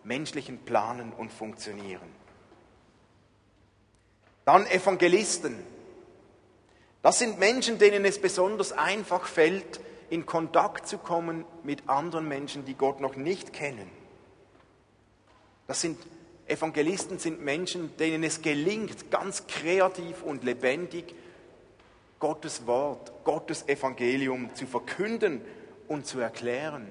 menschlichen 0.04 0.58
Planen 0.58 1.12
und 1.12 1.32
Funktionieren. 1.32 2.08
Dann 4.44 4.66
Evangelisten. 4.66 5.56
Das 7.02 7.18
sind 7.18 7.38
Menschen, 7.38 7.78
denen 7.78 8.04
es 8.04 8.20
besonders 8.20 8.72
einfach 8.72 9.26
fällt, 9.26 9.80
in 10.10 10.26
Kontakt 10.26 10.86
zu 10.86 10.98
kommen 10.98 11.44
mit 11.62 11.88
anderen 11.88 12.28
Menschen, 12.28 12.64
die 12.64 12.74
Gott 12.74 13.00
noch 13.00 13.16
nicht 13.16 13.52
kennen. 13.52 13.90
Das 15.66 15.80
sind 15.80 15.98
Evangelisten 16.46 17.18
sind 17.18 17.40
Menschen, 17.40 17.96
denen 17.96 18.24
es 18.24 18.42
gelingt, 18.42 19.10
ganz 19.10 19.46
kreativ 19.46 20.22
und 20.22 20.44
lebendig 20.44 21.14
Gottes 22.18 22.66
Wort, 22.66 23.12
Gottes 23.24 23.66
Evangelium 23.68 24.54
zu 24.54 24.66
verkünden 24.66 25.40
und 25.88 26.06
zu 26.06 26.20
erklären. 26.20 26.86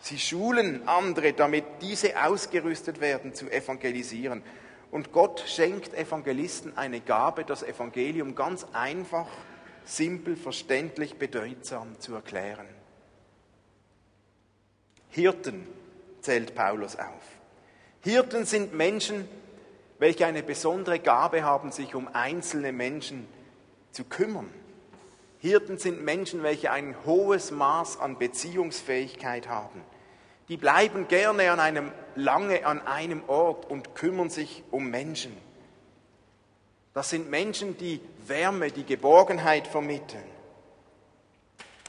Sie 0.00 0.18
schulen 0.18 0.88
andere, 0.88 1.32
damit 1.32 1.64
diese 1.82 2.22
ausgerüstet 2.24 3.00
werden 3.00 3.34
zu 3.34 3.50
evangelisieren. 3.50 4.42
Und 4.90 5.12
Gott 5.12 5.44
schenkt 5.46 5.94
Evangelisten 5.94 6.76
eine 6.76 7.00
Gabe, 7.00 7.44
das 7.44 7.62
Evangelium 7.62 8.34
ganz 8.34 8.66
einfach, 8.72 9.28
simpel, 9.84 10.36
verständlich, 10.36 11.16
bedeutsam 11.16 12.00
zu 12.00 12.14
erklären. 12.14 12.66
Hirten 15.10 15.66
zählt 16.20 16.54
Paulus 16.54 16.96
auf. 16.96 17.22
Hirten 18.02 18.46
sind 18.46 18.74
Menschen, 18.74 19.28
welche 19.98 20.26
eine 20.26 20.42
besondere 20.42 20.98
Gabe 20.98 21.44
haben, 21.44 21.72
sich 21.72 21.94
um 21.94 22.08
einzelne 22.08 22.72
Menschen 22.72 23.28
zu 23.92 24.04
kümmern. 24.04 24.48
Hirten 25.40 25.78
sind 25.78 26.04
Menschen, 26.04 26.42
welche 26.42 26.70
ein 26.70 26.94
hohes 27.06 27.50
Maß 27.50 27.98
an 27.98 28.18
Beziehungsfähigkeit 28.18 29.48
haben. 29.48 29.82
Die 30.50 30.58
bleiben 30.58 31.08
gerne 31.08 31.50
an 31.50 31.60
einem, 31.60 31.92
lange 32.14 32.66
an 32.66 32.86
einem 32.86 33.22
Ort 33.26 33.70
und 33.70 33.94
kümmern 33.94 34.28
sich 34.28 34.62
um 34.70 34.90
Menschen. 34.90 35.34
Das 36.92 37.08
sind 37.08 37.30
Menschen, 37.30 37.78
die 37.78 38.00
Wärme, 38.26 38.70
die 38.70 38.84
Geborgenheit 38.84 39.66
vermitteln. 39.66 40.24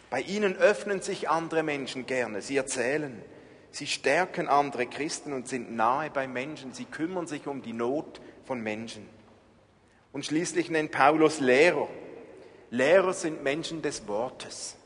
Bei 0.10 0.22
ihnen 0.22 0.55
öffnen 0.55 1.01
sich 1.01 1.29
andere 1.29 1.63
Menschen 1.63 2.05
gerne. 2.05 2.41
Sie 2.41 2.55
erzählen, 2.55 3.22
sie 3.72 3.88
stärken 3.88 4.48
andere 4.48 4.86
Christen 4.86 5.34
und 5.34 5.48
sind 5.48 5.75
nahe 5.75 6.10
bei 6.10 6.27
Menschen. 6.27 6.74
Sie 6.74 6.86
kümmern 6.86 7.27
sich 7.27 7.48
um 7.48 7.62
die 7.62 7.74
Not 7.74 8.22
von 8.46 8.62
Menschen. 8.62 9.10
Und 10.13 10.25
schließlich 10.25 10.70
nennt 10.70 10.91
Paulus 10.91 11.39
Lehrer. 11.39 11.89
Lehrer 12.71 13.13
sind 13.13 13.43
Menschen 13.43 13.81
des 13.81 14.07
Wortes. 14.07 14.77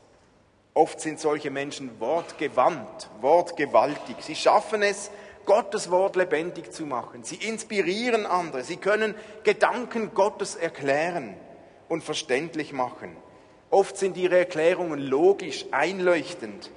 Oft 0.74 1.00
sind 1.00 1.20
solche 1.20 1.50
Menschen 1.50 1.98
wortgewandt, 2.00 3.08
wortgewaltig. 3.20 4.16
Sie 4.20 4.34
schaffen 4.34 4.82
es, 4.82 5.10
Gottes 5.46 5.90
Wort 5.90 6.16
lebendig 6.16 6.72
zu 6.72 6.84
machen. 6.84 7.22
Sie 7.22 7.36
inspirieren 7.36 8.26
andere. 8.26 8.64
Sie 8.64 8.76
können 8.76 9.14
Gedanken 9.44 10.12
Gottes 10.12 10.56
erklären 10.56 11.36
und 11.88 12.02
verständlich 12.02 12.72
machen. 12.72 13.16
Oft 13.70 13.96
sind 13.96 14.16
ihre 14.16 14.38
Erklärungen 14.38 14.98
logisch, 14.98 15.64
einleuchtend. 15.70 16.70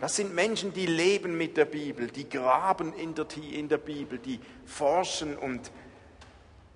Das 0.00 0.14
sind 0.14 0.34
Menschen, 0.34 0.72
die 0.72 0.86
leben 0.86 1.36
mit 1.36 1.56
der 1.56 1.64
Bibel, 1.64 2.06
die 2.06 2.28
graben 2.28 2.94
in 2.94 3.14
der, 3.14 3.26
in 3.52 3.68
der 3.68 3.78
Bibel, 3.78 4.18
die 4.18 4.38
forschen 4.64 5.36
und 5.36 5.72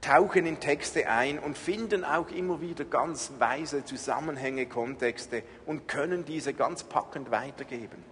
tauchen 0.01 0.47
in 0.47 0.61
Texte 0.61 1.09
ein 1.09 1.39
und 1.39 1.59
finden 1.59 2.05
auch 2.05 2.31
immer 2.31 2.61
wieder 2.61 2.85
ganz 2.85 3.33
weise 3.39 3.85
Zusammenhänge, 3.85 4.67
Kontexte 4.67 5.43
und 5.67 5.89
können 5.89 6.25
diese 6.25 6.55
ganz 6.55 6.85
packend 6.85 7.31
weitergeben. 7.31 8.05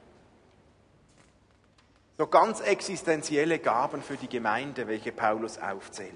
So 2.18 2.26
ganz 2.26 2.60
existenzielle 2.60 3.58
Gaben 3.58 4.02
für 4.02 4.16
die 4.16 4.28
Gemeinde, 4.28 4.88
welche 4.88 5.12
Paulus 5.12 5.58
aufzählt. 5.58 6.12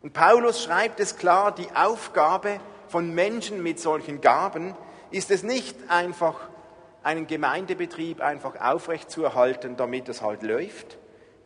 Und 0.00 0.12
Paulus 0.12 0.62
schreibt 0.62 1.00
es 1.00 1.16
klar, 1.16 1.52
die 1.52 1.68
Aufgabe 1.74 2.60
von 2.86 3.12
Menschen 3.14 3.62
mit 3.62 3.80
solchen 3.80 4.20
Gaben 4.20 4.76
ist 5.10 5.30
es 5.30 5.42
nicht 5.42 5.76
einfach, 5.88 6.48
einen 7.02 7.26
Gemeindebetrieb 7.26 8.20
einfach 8.20 8.60
aufrechtzuerhalten, 8.60 9.76
damit 9.76 10.08
es 10.08 10.22
halt 10.22 10.42
läuft, 10.42 10.98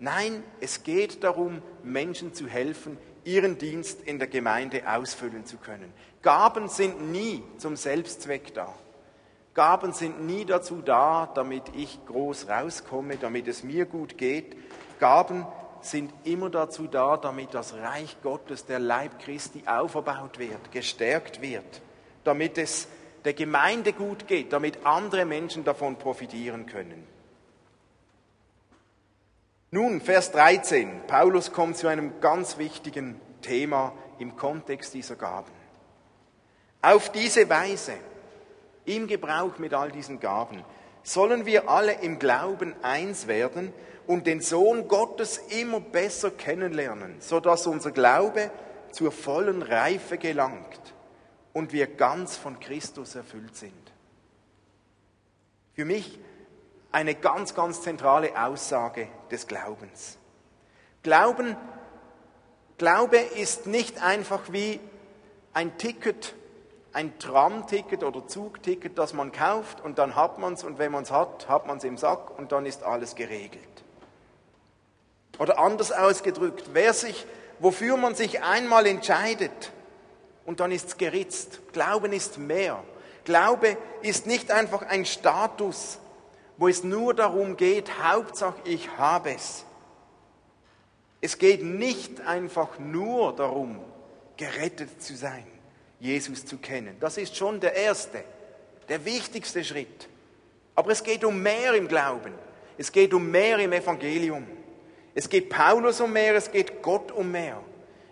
Nein, 0.02 0.42
es 0.58 0.82
geht 0.82 1.22
darum, 1.22 1.62
Menschen 1.84 2.34
zu 2.34 2.48
helfen, 2.48 2.98
ihren 3.22 3.56
Dienst 3.56 4.02
in 4.02 4.18
der 4.18 4.26
Gemeinde 4.26 4.82
ausfüllen 4.84 5.46
zu 5.46 5.58
können. 5.58 5.92
Gaben 6.22 6.68
sind 6.68 7.12
nie 7.12 7.44
zum 7.58 7.76
Selbstzweck 7.76 8.52
da. 8.52 8.74
Gaben 9.54 9.92
sind 9.92 10.26
nie 10.26 10.44
dazu 10.44 10.82
da, 10.84 11.30
damit 11.32 11.62
ich 11.76 12.04
groß 12.06 12.48
rauskomme, 12.48 13.16
damit 13.16 13.46
es 13.46 13.62
mir 13.62 13.86
gut 13.86 14.18
geht. 14.18 14.56
Gaben 14.98 15.46
sind 15.82 16.12
immer 16.24 16.50
dazu 16.50 16.88
da, 16.88 17.16
damit 17.16 17.54
das 17.54 17.72
Reich 17.74 18.16
Gottes, 18.24 18.66
der 18.66 18.80
Leib 18.80 19.20
Christi, 19.20 19.62
aufgebaut 19.66 20.40
wird, 20.40 20.72
gestärkt 20.72 21.40
wird, 21.40 21.80
damit 22.24 22.58
es 22.58 22.88
der 23.24 23.34
Gemeinde 23.34 23.92
gut 23.92 24.26
geht, 24.26 24.52
damit 24.52 24.84
andere 24.84 25.26
Menschen 25.26 25.62
davon 25.62 25.94
profitieren 25.94 26.66
können. 26.66 27.06
Nun, 29.74 30.02
Vers 30.02 30.30
13. 30.32 31.06
Paulus 31.06 31.50
kommt 31.50 31.78
zu 31.78 31.86
einem 31.86 32.20
ganz 32.20 32.58
wichtigen 32.58 33.18
Thema 33.40 33.94
im 34.18 34.36
Kontext 34.36 34.92
dieser 34.92 35.16
Gaben. 35.16 35.50
Auf 36.82 37.10
diese 37.10 37.48
Weise, 37.48 37.94
im 38.84 39.06
Gebrauch 39.06 39.56
mit 39.56 39.72
all 39.72 39.90
diesen 39.90 40.20
Gaben, 40.20 40.62
sollen 41.02 41.46
wir 41.46 41.70
alle 41.70 42.02
im 42.02 42.18
Glauben 42.18 42.74
eins 42.82 43.28
werden 43.28 43.72
und 44.06 44.26
den 44.26 44.42
Sohn 44.42 44.88
Gottes 44.88 45.38
immer 45.38 45.80
besser 45.80 46.30
kennenlernen, 46.30 47.16
sodass 47.20 47.66
unser 47.66 47.92
Glaube 47.92 48.50
zur 48.90 49.10
vollen 49.10 49.62
Reife 49.62 50.18
gelangt 50.18 50.92
und 51.54 51.72
wir 51.72 51.86
ganz 51.86 52.36
von 52.36 52.60
Christus 52.60 53.14
erfüllt 53.14 53.56
sind. 53.56 53.72
Für 55.72 55.86
mich 55.86 56.18
eine 56.92 57.14
ganz, 57.14 57.54
ganz 57.54 57.82
zentrale 57.82 58.40
Aussage 58.40 59.08
des 59.30 59.46
Glaubens. 59.46 60.18
Glauben, 61.02 61.56
Glaube 62.78 63.16
ist 63.16 63.66
nicht 63.66 64.02
einfach 64.02 64.40
wie 64.50 64.78
ein 65.52 65.76
Ticket, 65.78 66.34
ein 66.92 67.18
Tramticket 67.18 68.04
oder 68.04 68.26
Zugticket, 68.26 68.98
das 68.98 69.14
man 69.14 69.32
kauft 69.32 69.80
und 69.80 69.98
dann 69.98 70.14
hat 70.14 70.38
man 70.38 70.54
es 70.54 70.64
und 70.64 70.78
wenn 70.78 70.92
man 70.92 71.04
es 71.04 71.10
hat, 71.10 71.48
hat 71.48 71.66
man 71.66 71.78
es 71.78 71.84
im 71.84 71.96
Sack 71.96 72.38
und 72.38 72.52
dann 72.52 72.66
ist 72.66 72.82
alles 72.82 73.14
geregelt. 73.14 73.62
Oder 75.38 75.58
anders 75.58 75.92
ausgedrückt, 75.92 76.70
wer 76.72 76.92
sich, 76.92 77.26
wofür 77.58 77.96
man 77.96 78.14
sich 78.14 78.42
einmal 78.42 78.86
entscheidet 78.86 79.72
und 80.44 80.60
dann 80.60 80.70
ist 80.70 80.88
es 80.88 80.96
geritzt. 80.98 81.60
Glauben 81.72 82.12
ist 82.12 82.38
mehr. 82.38 82.82
Glaube 83.24 83.76
ist 84.02 84.26
nicht 84.26 84.50
einfach 84.50 84.82
ein 84.82 85.06
Status, 85.06 85.98
wo 86.58 86.68
es 86.68 86.84
nur 86.84 87.14
darum 87.14 87.56
geht, 87.56 88.02
Hauptsache 88.02 88.60
ich 88.64 88.88
habe 88.96 89.32
es. 89.32 89.64
Es 91.20 91.38
geht 91.38 91.62
nicht 91.62 92.20
einfach 92.26 92.78
nur 92.78 93.34
darum, 93.34 93.78
gerettet 94.36 95.02
zu 95.02 95.16
sein, 95.16 95.46
Jesus 96.00 96.44
zu 96.44 96.58
kennen. 96.58 96.96
Das 97.00 97.16
ist 97.16 97.36
schon 97.36 97.60
der 97.60 97.74
erste, 97.74 98.24
der 98.88 99.04
wichtigste 99.04 99.62
Schritt. 99.62 100.08
Aber 100.74 100.90
es 100.90 101.02
geht 101.02 101.24
um 101.24 101.42
mehr 101.42 101.74
im 101.74 101.86
Glauben. 101.86 102.32
Es 102.78 102.90
geht 102.90 103.14
um 103.14 103.30
mehr 103.30 103.58
im 103.58 103.72
Evangelium. 103.72 104.46
Es 105.14 105.28
geht 105.28 105.50
Paulus 105.50 106.00
um 106.00 106.12
mehr, 106.12 106.34
es 106.34 106.50
geht 106.50 106.82
Gott 106.82 107.12
um 107.12 107.30
mehr. 107.30 107.60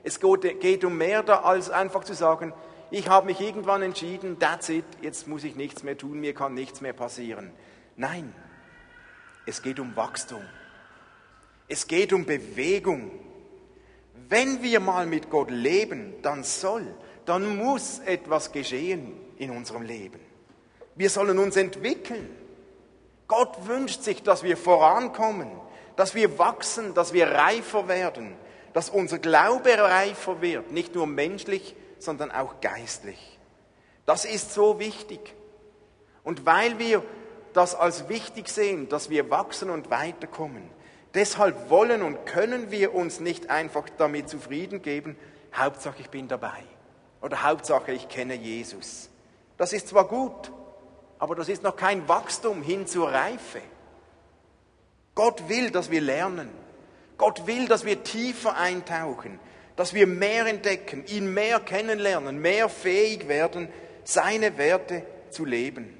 Es 0.02 0.20
geht 0.20 0.84
um 0.84 0.96
mehr 0.96 1.22
da, 1.22 1.40
als 1.40 1.70
einfach 1.70 2.04
zu 2.04 2.14
sagen, 2.14 2.52
ich 2.90 3.08
habe 3.08 3.26
mich 3.26 3.40
irgendwann 3.40 3.82
entschieden, 3.82 4.38
that's 4.38 4.68
it, 4.68 4.84
jetzt 5.00 5.28
muss 5.28 5.44
ich 5.44 5.56
nichts 5.56 5.82
mehr 5.82 5.96
tun, 5.96 6.20
mir 6.20 6.34
kann 6.34 6.54
nichts 6.54 6.80
mehr 6.80 6.92
passieren. 6.92 7.52
Nein, 7.96 8.34
es 9.46 9.62
geht 9.62 9.80
um 9.80 9.94
Wachstum. 9.96 10.42
Es 11.68 11.86
geht 11.86 12.12
um 12.12 12.24
Bewegung. 12.24 13.10
Wenn 14.28 14.62
wir 14.62 14.80
mal 14.80 15.06
mit 15.06 15.30
Gott 15.30 15.50
leben, 15.50 16.14
dann 16.22 16.44
soll, 16.44 16.86
dann 17.26 17.56
muss 17.56 18.00
etwas 18.00 18.52
geschehen 18.52 19.16
in 19.38 19.50
unserem 19.50 19.82
Leben. 19.82 20.20
Wir 20.96 21.10
sollen 21.10 21.38
uns 21.38 21.56
entwickeln. 21.56 22.28
Gott 23.28 23.66
wünscht 23.66 24.02
sich, 24.02 24.22
dass 24.22 24.42
wir 24.42 24.56
vorankommen, 24.56 25.48
dass 25.96 26.14
wir 26.14 26.38
wachsen, 26.38 26.94
dass 26.94 27.12
wir 27.12 27.28
reifer 27.28 27.86
werden, 27.86 28.34
dass 28.72 28.90
unser 28.90 29.18
Glaube 29.18 29.78
reifer 29.78 30.42
wird, 30.42 30.72
nicht 30.72 30.94
nur 30.94 31.06
menschlich, 31.06 31.74
sondern 31.98 32.30
auch 32.30 32.60
geistlich. 32.60 33.38
Das 34.06 34.24
ist 34.24 34.52
so 34.52 34.80
wichtig. 34.80 35.34
Und 36.24 36.46
weil 36.46 36.78
wir 36.78 37.02
das 37.52 37.74
als 37.74 38.08
wichtig 38.08 38.48
sehen, 38.48 38.88
dass 38.88 39.10
wir 39.10 39.30
wachsen 39.30 39.70
und 39.70 39.90
weiterkommen, 39.90 40.62
Deshalb 41.14 41.70
wollen 41.70 42.02
und 42.02 42.24
können 42.24 42.70
wir 42.70 42.94
uns 42.94 43.18
nicht 43.18 43.50
einfach 43.50 43.88
damit 43.98 44.28
zufrieden 44.28 44.80
geben, 44.80 45.16
Hauptsache 45.52 46.00
ich 46.00 46.10
bin 46.10 46.28
dabei 46.28 46.62
oder 47.20 47.42
Hauptsache 47.42 47.92
ich 47.92 48.08
kenne 48.08 48.34
Jesus. 48.34 49.10
Das 49.56 49.72
ist 49.72 49.88
zwar 49.88 50.06
gut, 50.06 50.52
aber 51.18 51.34
das 51.34 51.48
ist 51.48 51.64
noch 51.64 51.74
kein 51.74 52.08
Wachstum 52.08 52.62
hin 52.62 52.86
zur 52.86 53.10
Reife. 53.10 53.60
Gott 55.16 55.48
will, 55.48 55.70
dass 55.70 55.90
wir 55.90 56.00
lernen. 56.00 56.48
Gott 57.18 57.46
will, 57.46 57.66
dass 57.66 57.84
wir 57.84 58.04
tiefer 58.04 58.56
eintauchen, 58.56 59.40
dass 59.74 59.92
wir 59.92 60.06
mehr 60.06 60.46
entdecken, 60.46 61.04
ihn 61.06 61.34
mehr 61.34 61.58
kennenlernen, 61.58 62.40
mehr 62.40 62.68
fähig 62.68 63.26
werden, 63.26 63.68
seine 64.04 64.56
Werte 64.56 65.02
zu 65.30 65.44
leben. 65.44 65.99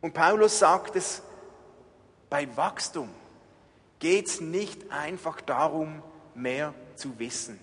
Und 0.00 0.14
Paulus 0.14 0.58
sagt 0.58 0.96
es 0.96 1.22
bei 2.30 2.56
Wachstum 2.56 3.08
geht 3.98 4.26
es 4.26 4.40
nicht 4.40 4.90
einfach 4.92 5.40
darum, 5.40 6.02
mehr 6.34 6.74
zu 6.94 7.18
wissen 7.18 7.58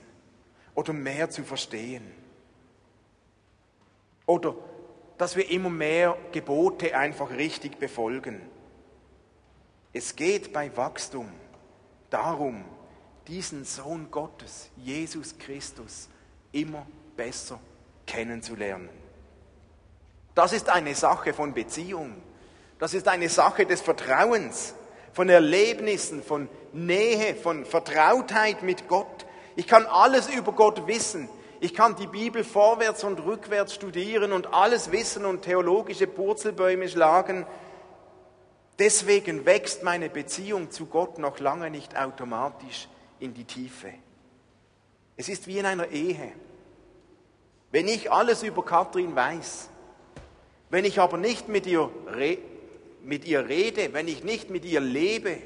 oder 0.73 0.91
mehr 0.91 1.29
zu 1.29 1.43
verstehen. 1.43 2.11
Oder 4.25 4.55
dass 5.17 5.35
wir 5.35 5.49
immer 5.49 5.69
mehr 5.69 6.17
Gebote 6.31 6.97
einfach 6.97 7.29
richtig 7.29 7.79
befolgen. 7.79 8.41
Es 9.93 10.15
geht 10.15 10.51
bei 10.51 10.75
Wachstum 10.75 11.31
darum, 12.09 12.65
diesen 13.27 13.63
Sohn 13.63 14.11
Gottes, 14.11 14.69
Jesus 14.75 15.37
Christus, 15.37 16.09
immer 16.51 16.85
besser 17.15 17.59
kennenzulernen. 18.05 18.89
Das 20.33 20.51
ist 20.51 20.69
eine 20.69 20.93
Sache 20.95 21.33
von 21.33 21.53
Beziehung. 21.53 22.21
Das 22.79 22.93
ist 22.93 23.07
eine 23.07 23.29
Sache 23.29 23.65
des 23.65 23.81
Vertrauens, 23.81 24.75
von 25.13 25.29
Erlebnissen, 25.29 26.21
von 26.21 26.49
Nähe, 26.73 27.35
von 27.35 27.65
Vertrautheit 27.65 28.63
mit 28.63 28.89
Gott. 28.89 29.25
Ich 29.55 29.65
kann 29.65 29.85
alles 29.85 30.27
über 30.27 30.51
Gott 30.51 30.87
wissen. 30.87 31.29
Ich 31.61 31.73
kann 31.73 31.95
die 31.95 32.07
Bibel 32.07 32.43
vorwärts 32.43 33.05
und 33.05 33.19
rückwärts 33.23 33.73
studieren 33.73 34.33
und 34.33 34.53
alles 34.53 34.91
wissen 34.91 35.25
und 35.25 35.43
theologische 35.43 36.05
Purzelbäume 36.05 36.89
schlagen. 36.89 37.45
Deswegen 38.77 39.45
wächst 39.45 39.83
meine 39.83 40.09
Beziehung 40.09 40.69
zu 40.69 40.87
Gott 40.87 41.17
noch 41.17 41.39
lange 41.39 41.69
nicht 41.69 41.97
automatisch 41.97 42.89
in 43.19 43.33
die 43.33 43.45
Tiefe. 43.45 43.93
Es 45.15 45.29
ist 45.29 45.47
wie 45.47 45.59
in 45.59 45.65
einer 45.65 45.87
Ehe. 45.87 46.33
Wenn 47.71 47.87
ich 47.87 48.11
alles 48.11 48.43
über 48.43 48.65
Kathrin 48.65 49.15
weiß, 49.15 49.69
wenn 50.69 50.83
ich 50.83 50.99
aber 50.99 51.17
nicht 51.17 51.47
mit 51.47 51.65
ihr 51.67 51.89
mit 53.05 53.25
ihr 53.25 53.47
rede, 53.47 53.93
wenn 53.93 54.07
ich 54.07 54.23
nicht 54.23 54.49
mit 54.49 54.65
ihr 54.65 54.81
lebe, 54.81 55.37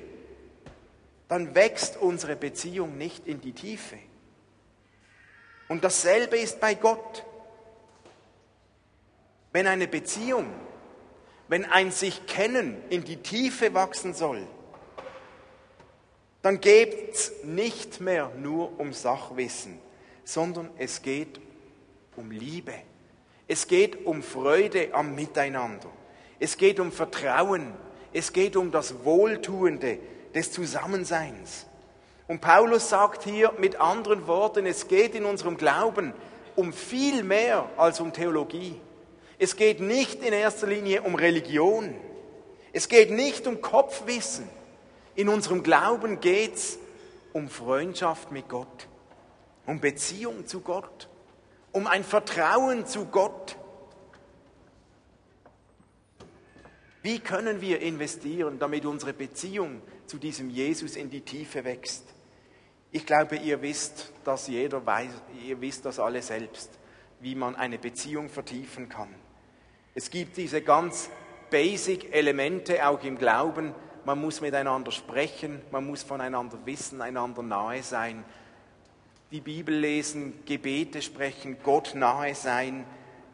dann 1.27 1.53
wächst 1.55 1.97
unsere 1.97 2.35
Beziehung 2.35 2.97
nicht 2.97 3.27
in 3.27 3.39
die 3.41 3.53
Tiefe. 3.53 3.97
Und 5.67 5.83
dasselbe 5.83 6.37
ist 6.37 6.59
bei 6.59 6.73
Gott. 6.73 7.23
Wenn 9.51 9.67
eine 9.67 9.87
Beziehung, 9.87 10.47
wenn 11.47 11.65
ein 11.65 11.91
sich 11.91 12.25
kennen 12.25 12.81
in 12.89 13.03
die 13.03 13.17
Tiefe 13.17 13.73
wachsen 13.73 14.13
soll, 14.13 14.45
dann 16.41 16.61
geht 16.61 17.13
es 17.13 17.43
nicht 17.43 17.99
mehr 17.99 18.31
nur 18.37 18.79
um 18.79 18.93
Sachwissen, 18.93 19.79
sondern 20.23 20.69
es 20.77 21.01
geht 21.01 21.39
um 22.15 22.31
Liebe. 22.31 22.73
Es 23.47 23.67
geht 23.67 24.05
um 24.05 24.23
Freude 24.23 24.93
am 24.93 25.15
Miteinander. 25.15 25.91
Es 26.39 26.57
geht 26.57 26.79
um 26.79 26.91
Vertrauen. 26.91 27.73
Es 28.13 28.33
geht 28.33 28.55
um 28.55 28.71
das 28.71 29.03
Wohltuende 29.03 29.99
des 30.33 30.51
Zusammenseins. 30.51 31.65
Und 32.27 32.41
Paulus 32.41 32.89
sagt 32.89 33.23
hier 33.23 33.53
mit 33.57 33.79
anderen 33.79 34.27
Worten, 34.27 34.65
es 34.65 34.87
geht 34.87 35.15
in 35.15 35.25
unserem 35.25 35.57
Glauben 35.57 36.13
um 36.55 36.73
viel 36.73 37.23
mehr 37.23 37.69
als 37.77 37.99
um 37.99 38.13
Theologie. 38.13 38.79
Es 39.37 39.55
geht 39.55 39.79
nicht 39.79 40.23
in 40.23 40.33
erster 40.33 40.67
Linie 40.67 41.01
um 41.01 41.15
Religion. 41.15 41.95
Es 42.73 42.89
geht 42.89 43.11
nicht 43.11 43.47
um 43.47 43.61
Kopfwissen. 43.61 44.47
In 45.15 45.29
unserem 45.29 45.63
Glauben 45.63 46.19
geht 46.19 46.55
es 46.55 46.77
um 47.33 47.49
Freundschaft 47.49 48.31
mit 48.31 48.49
Gott, 48.49 48.87
um 49.65 49.79
Beziehung 49.79 50.45
zu 50.45 50.61
Gott, 50.61 51.09
um 51.71 51.87
ein 51.87 52.03
Vertrauen 52.03 52.85
zu 52.85 53.05
Gott. 53.05 53.55
Wie 57.01 57.19
können 57.19 57.61
wir 57.61 57.79
investieren, 57.79 58.59
damit 58.59 58.85
unsere 58.85 59.13
Beziehung 59.13 59.81
zu 60.05 60.17
diesem 60.17 60.49
Jesus 60.49 60.97
in 60.97 61.09
die 61.09 61.21
Tiefe 61.21 61.63
wächst? 61.63 62.03
Ich 62.91 63.05
glaube, 63.05 63.37
ihr 63.37 63.61
wisst, 63.61 64.11
dass 64.25 64.47
jeder 64.47 64.85
weiß, 64.85 65.11
ihr 65.45 65.61
wisst 65.61 65.85
das 65.85 65.99
alle 65.99 66.21
selbst, 66.21 66.71
wie 67.21 67.35
man 67.35 67.55
eine 67.55 67.77
Beziehung 67.77 68.27
vertiefen 68.29 68.89
kann. 68.89 69.09
Es 69.95 70.09
gibt 70.09 70.37
diese 70.37 70.61
ganz 70.61 71.09
basic 71.49 72.13
Elemente 72.13 72.85
auch 72.87 73.03
im 73.03 73.17
Glauben. 73.17 73.73
Man 74.05 74.19
muss 74.19 74.41
miteinander 74.41 74.91
sprechen, 74.91 75.61
man 75.71 75.85
muss 75.85 76.03
voneinander 76.03 76.57
wissen, 76.65 77.01
einander 77.01 77.43
nahe 77.43 77.83
sein. 77.83 78.25
Die 79.31 79.41
Bibel 79.41 79.75
lesen, 79.75 80.33
Gebete 80.45 81.01
sprechen, 81.01 81.57
Gott 81.63 81.93
nahe 81.95 82.33
sein, 82.33 82.85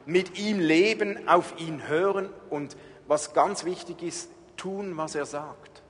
mit 0.06 0.38
ihm 0.38 0.60
leben, 0.60 1.28
auf 1.28 1.60
ihn 1.60 1.88
hören 1.88 2.30
und 2.49 2.75
was 3.07 3.33
ganz 3.33 3.65
wichtig 3.65 4.01
ist, 4.03 4.29
tun, 4.57 4.97
was 4.97 5.15
er 5.15 5.25
sagt. 5.25 5.81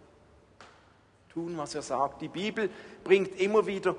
Tun, 1.30 1.58
was 1.58 1.76
er 1.76 1.82
sagt. 1.82 2.22
Die 2.22 2.28
Bibel 2.28 2.70
bringt 3.04 3.40
immer 3.40 3.66
wieder 3.66 3.96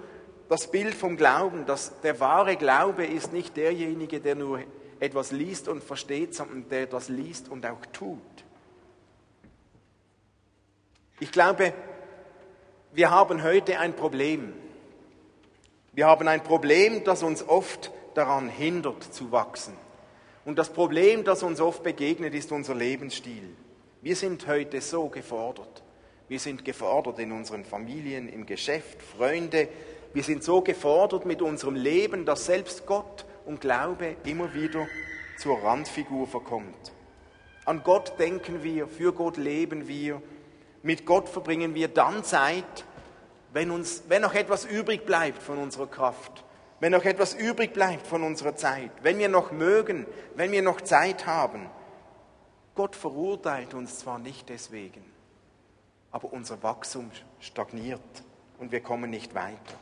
das 0.49 0.71
Bild 0.71 0.95
vom 0.95 1.17
Glauben, 1.17 1.67
dass 1.67 2.01
der 2.01 2.21
wahre 2.21 2.57
Glaube 2.57 3.05
ist 3.05 3.33
nicht 3.33 3.57
derjenige, 3.57 4.21
der 4.21 4.37
nur 4.37 4.61
etwas 5.01 5.33
liest 5.33 5.69
und 5.69 5.83
versteht, 5.83 6.35
sondern 6.35 6.69
der 6.69 6.87
das 6.87 7.09
liest 7.09 7.49
und 7.49 7.67
auch 7.67 7.85
tut. 7.93 8.21
Ich 11.19 11.33
glaube, 11.33 11.73
wir 12.93 13.11
haben 13.11 13.43
heute 13.43 13.79
ein 13.79 13.95
Problem. 13.95 14.53
Wir 15.93 16.07
haben 16.07 16.29
ein 16.29 16.43
Problem, 16.43 17.05
das 17.05 17.23
uns 17.23 17.47
oft 17.47 17.91
daran 18.15 18.49
hindert 18.49 19.03
zu 19.03 19.33
wachsen. 19.33 19.75
Und 20.47 20.61
das 20.61 20.73
Problem, 20.73 21.25
das 21.25 21.43
uns 21.43 21.61
oft 21.61 21.83
begegnet, 21.83 22.33
ist 22.33 22.53
unser 22.53 22.77
Lebensstil. 22.77 23.43
Wir 24.01 24.15
sind 24.15 24.47
heute 24.47 24.81
so 24.81 25.09
gefordert. 25.09 25.83
Wir 26.29 26.39
sind 26.39 26.65
gefordert 26.65 27.19
in 27.19 27.33
unseren 27.33 27.65
Familien, 27.65 28.29
im 28.29 28.47
Geschäft, 28.47 29.03
Freunde. 29.03 29.69
Wir 30.15 30.23
sind 30.23 30.45
so 30.45 30.61
gefordert 30.61 31.27
mit 31.27 31.43
unserem 31.43 31.75
Leben, 31.75 32.25
dass 32.25 32.47
selbst 32.47 32.87
Gott 32.87 33.27
und 33.45 33.61
Glaube 33.61 34.15
immer 34.25 34.55
wieder 34.55 34.87
zur 35.37 35.61
Randfigur 35.65 36.29
verkommt. 36.29 36.93
An 37.65 37.83
Gott 37.83 38.17
denken 38.21 38.63
wir, 38.63 38.87
für 38.87 39.13
Gott 39.13 39.39
leben 39.39 39.89
wir, 39.89 40.23
mit 40.85 41.07
Gott 41.07 41.29
verbringen 41.29 41.75
wir 41.75 41.89
dann 41.89 42.23
Zeit, 42.23 42.85
wenn, 43.53 43.73
uns, 43.73 44.05
wenn 44.07 44.23
noch 44.23 44.35
etwas 44.35 44.65
übrig 44.65 45.07
bleibt 45.07 45.43
von 45.43 45.59
unserer 45.59 45.89
Kraft, 45.89 46.45
wenn 46.81 46.93
noch 46.93 47.05
etwas 47.05 47.35
übrig 47.35 47.73
bleibt 47.73 48.07
von 48.07 48.23
unserer 48.23 48.55
Zeit, 48.57 48.91
wenn 49.03 49.19
wir 49.19 49.29
noch 49.29 49.53
mögen, 49.53 50.07
wenn 50.35 50.53
wir 50.53 50.63
noch 50.63 50.81
Zeit 50.81 51.27
haben. 51.27 51.69
Gott 52.75 52.95
verurteilt 52.95 53.73
uns 53.73 53.99
zwar 53.99 54.19
nicht 54.19 54.49
deswegen, 54.49 55.05
aber 56.11 56.33
unser 56.33 56.63
Wachstum 56.63 57.11
stagniert 57.41 58.01
und 58.59 58.73
wir 58.73 58.81
kommen 58.81 59.11
nicht 59.11 59.35
weiter. 59.35 59.75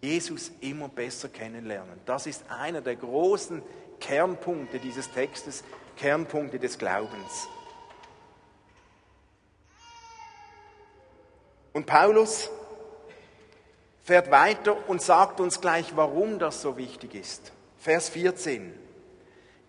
Jesus 0.00 0.52
immer 0.60 0.88
besser 0.88 1.28
kennenlernen. 1.28 2.00
Das 2.06 2.26
ist 2.26 2.44
einer 2.48 2.80
der 2.80 2.94
großen 2.94 3.62
Kernpunkte 3.98 4.78
dieses 4.78 5.10
Textes, 5.10 5.64
Kernpunkte 5.96 6.60
des 6.60 6.78
Glaubens. 6.78 7.48
Und 11.72 11.86
Paulus 11.86 12.48
fährt 14.08 14.30
weiter 14.30 14.88
und 14.88 15.02
sagt 15.02 15.38
uns 15.38 15.60
gleich, 15.60 15.94
warum 15.94 16.38
das 16.38 16.62
so 16.62 16.78
wichtig 16.78 17.14
ist. 17.14 17.52
Vers 17.76 18.08
14. 18.08 18.72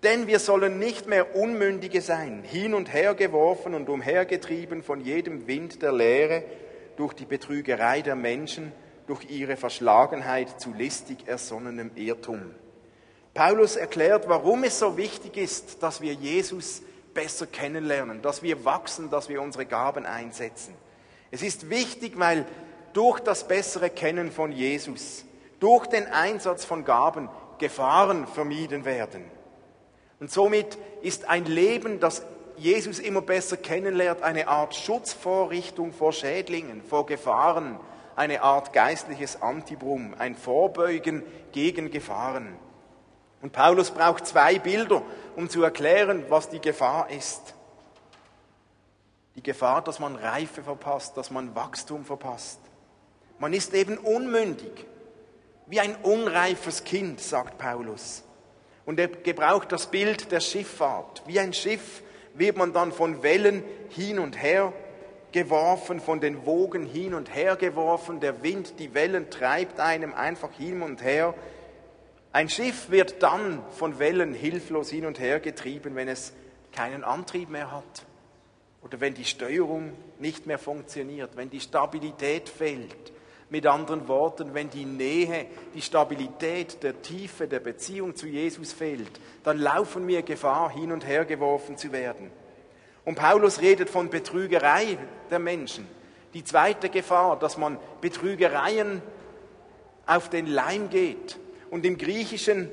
Denn 0.01 0.27
wir 0.27 0.39
sollen 0.39 0.79
nicht 0.79 1.07
mehr 1.07 1.35
Unmündige 1.35 1.99
sein, 1.99 2.43
hin 2.43 2.73
und 2.73 2.93
her 2.93 3.15
geworfen 3.15 3.73
und 3.73 3.89
umhergetrieben 3.89 4.81
von 4.81 5.01
jedem 5.01 5.45
Wind 5.45 5.81
der 5.81 5.91
Lehre, 5.91 6.45
durch 6.95 7.13
die 7.13 7.25
Betrügerei 7.25 8.01
der 8.01 8.15
Menschen, 8.15 8.71
durch 9.07 9.29
ihre 9.29 9.57
Verschlagenheit 9.57 10.61
zu 10.61 10.73
listig 10.73 11.27
ersonnenem 11.27 11.91
Irrtum. 11.95 12.55
Paulus 13.33 13.75
erklärt, 13.75 14.29
warum 14.29 14.63
es 14.63 14.79
so 14.79 14.95
wichtig 14.95 15.35
ist, 15.35 15.83
dass 15.83 15.99
wir 15.99 16.13
Jesus 16.13 16.81
besser 17.13 17.45
kennenlernen, 17.45 18.21
dass 18.21 18.41
wir 18.41 18.63
wachsen, 18.63 19.09
dass 19.09 19.27
wir 19.27 19.41
unsere 19.41 19.65
Gaben 19.65 20.05
einsetzen. 20.05 20.75
Es 21.29 21.41
ist 21.41 21.69
wichtig, 21.69 22.17
weil 22.17 22.45
durch 22.93 23.19
das 23.19 23.47
bessere 23.47 23.89
Kennen 23.89 24.31
von 24.31 24.51
Jesus, 24.51 25.25
durch 25.59 25.87
den 25.87 26.07
Einsatz 26.07 26.65
von 26.65 26.85
Gaben 26.85 27.29
Gefahren 27.57 28.25
vermieden 28.25 28.85
werden. 28.85 29.23
Und 30.19 30.31
somit 30.31 30.77
ist 31.01 31.29
ein 31.29 31.45
Leben, 31.45 31.99
das 31.99 32.23
Jesus 32.57 32.99
immer 32.99 33.21
besser 33.21 33.57
kennenlernt, 33.57 34.21
eine 34.21 34.47
Art 34.47 34.75
Schutzvorrichtung 34.75 35.93
vor 35.93 36.11
Schädlingen, 36.11 36.81
vor 36.81 37.05
Gefahren, 37.05 37.79
eine 38.15 38.41
Art 38.41 38.73
geistliches 38.73 39.41
Antibrum, 39.41 40.13
ein 40.17 40.35
Vorbeugen 40.35 41.23
gegen 41.53 41.89
Gefahren. 41.89 42.57
Und 43.41 43.53
Paulus 43.53 43.91
braucht 43.91 44.27
zwei 44.27 44.59
Bilder, 44.59 45.01
um 45.37 45.49
zu 45.49 45.63
erklären, 45.63 46.25
was 46.27 46.49
die 46.49 46.59
Gefahr 46.59 47.09
ist. 47.09 47.53
Die 49.35 49.43
Gefahr, 49.43 49.81
dass 49.81 49.99
man 49.99 50.17
Reife 50.17 50.61
verpasst, 50.63 51.15
dass 51.15 51.31
man 51.31 51.55
Wachstum 51.55 52.03
verpasst. 52.03 52.59
Man 53.39 53.53
ist 53.53 53.73
eben 53.73 53.97
unmündig, 53.97 54.85
wie 55.67 55.79
ein 55.79 55.95
unreifes 56.03 56.83
Kind, 56.83 57.21
sagt 57.21 57.57
Paulus. 57.57 58.23
Und 58.85 58.99
er 58.99 59.07
gebraucht 59.07 59.71
das 59.71 59.87
Bild 59.87 60.31
der 60.31 60.39
Schifffahrt. 60.39 61.23
Wie 61.25 61.39
ein 61.39 61.53
Schiff 61.53 62.03
wird 62.33 62.57
man 62.57 62.73
dann 62.73 62.91
von 62.91 63.23
Wellen 63.23 63.63
hin 63.89 64.19
und 64.19 64.41
her 64.41 64.73
geworfen, 65.31 65.99
von 65.99 66.19
den 66.19 66.45
Wogen 66.45 66.85
hin 66.85 67.13
und 67.13 67.33
her 67.33 67.55
geworfen. 67.55 68.19
Der 68.19 68.43
Wind, 68.43 68.79
die 68.79 68.93
Wellen 68.93 69.29
treibt 69.29 69.79
einem 69.79 70.13
einfach 70.13 70.51
hin 70.51 70.81
und 70.81 71.03
her. 71.03 71.33
Ein 72.31 72.49
Schiff 72.49 72.89
wird 72.89 73.23
dann 73.23 73.63
von 73.71 73.99
Wellen 73.99 74.33
hilflos 74.33 74.89
hin 74.89 75.05
und 75.05 75.19
her 75.19 75.39
getrieben, 75.39 75.95
wenn 75.95 76.07
es 76.07 76.33
keinen 76.71 77.03
Antrieb 77.03 77.49
mehr 77.49 77.71
hat 77.71 78.05
oder 78.81 78.99
wenn 78.99 79.13
die 79.13 79.25
Steuerung 79.25 79.93
nicht 80.19 80.45
mehr 80.45 80.59
funktioniert, 80.59 81.35
wenn 81.35 81.49
die 81.49 81.59
Stabilität 81.59 82.49
fehlt. 82.49 83.13
Mit 83.51 83.65
anderen 83.65 84.07
Worten, 84.07 84.53
wenn 84.53 84.69
die 84.69 84.85
Nähe, 84.85 85.47
die 85.73 85.81
Stabilität 85.81 86.83
der 86.83 87.01
Tiefe 87.01 87.47
der 87.47 87.59
Beziehung 87.59 88.15
zu 88.15 88.27
Jesus 88.27 88.73
fehlt, 88.73 89.19
dann 89.43 89.57
laufen 89.57 90.07
wir 90.07 90.21
Gefahr, 90.21 90.69
hin 90.69 90.91
und 90.91 91.07
her 91.07 91.25
geworfen 91.25 91.75
zu 91.75 91.91
werden. 91.91 92.29
Und 93.05 93.15
Paulus 93.15 93.61
redet 93.61 93.89
von 93.89 94.09
Betrügerei 94.09 94.97
der 95.31 95.39
Menschen. 95.39 95.87
Die 96.35 96.43
zweite 96.43 96.89
Gefahr, 96.89 97.39
dass 97.39 97.57
man 97.57 97.79
Betrügereien 98.01 99.01
auf 100.05 100.29
den 100.29 100.45
Leim 100.45 100.89
geht. 100.89 101.39
Und 101.71 101.85
im 101.85 101.97
Griechischen 101.97 102.69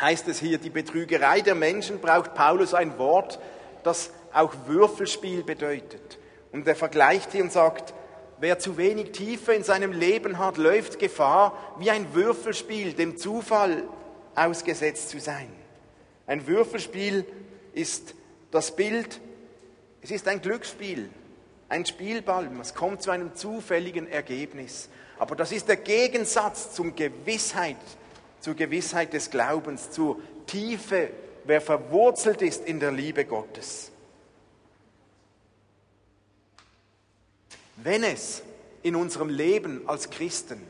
heißt 0.00 0.28
es 0.28 0.40
hier, 0.40 0.58
die 0.58 0.70
Betrügerei 0.70 1.40
der 1.40 1.54
Menschen 1.54 2.00
braucht 2.00 2.34
Paulus 2.34 2.74
ein 2.74 2.98
Wort, 2.98 3.38
das 3.82 4.10
auch 4.32 4.52
Würfelspiel 4.66 5.42
bedeutet. 5.42 6.18
Und 6.50 6.66
er 6.66 6.76
vergleicht 6.76 7.32
hier 7.32 7.42
und 7.42 7.52
sagt, 7.52 7.94
Wer 8.42 8.58
zu 8.58 8.76
wenig 8.76 9.12
Tiefe 9.12 9.52
in 9.54 9.62
seinem 9.62 9.92
Leben 9.92 10.36
hat, 10.36 10.56
läuft 10.56 10.98
Gefahr, 10.98 11.56
wie 11.78 11.92
ein 11.92 12.12
Würfelspiel 12.12 12.92
dem 12.92 13.16
Zufall 13.16 13.84
ausgesetzt 14.34 15.10
zu 15.10 15.20
sein. 15.20 15.48
Ein 16.26 16.44
Würfelspiel 16.48 17.24
ist 17.72 18.16
das 18.50 18.74
Bild, 18.74 19.20
es 20.00 20.10
ist 20.10 20.26
ein 20.26 20.42
Glücksspiel, 20.42 21.08
ein 21.68 21.86
Spielball, 21.86 22.50
es 22.60 22.74
kommt 22.74 23.02
zu 23.02 23.12
einem 23.12 23.32
zufälligen 23.36 24.08
Ergebnis. 24.08 24.88
Aber 25.20 25.36
das 25.36 25.52
ist 25.52 25.68
der 25.68 25.76
Gegensatz 25.76 26.74
zum 26.74 26.96
Gewissheit, 26.96 27.76
zur 28.40 28.54
Gewissheit 28.54 29.12
des 29.12 29.30
Glaubens, 29.30 29.92
zur 29.92 30.18
Tiefe, 30.48 31.10
wer 31.44 31.60
verwurzelt 31.60 32.42
ist 32.42 32.66
in 32.66 32.80
der 32.80 32.90
Liebe 32.90 33.24
Gottes. 33.24 33.91
Wenn 37.76 38.04
es 38.04 38.42
in 38.82 38.96
unserem 38.96 39.28
Leben 39.28 39.88
als 39.88 40.10
Christen, 40.10 40.60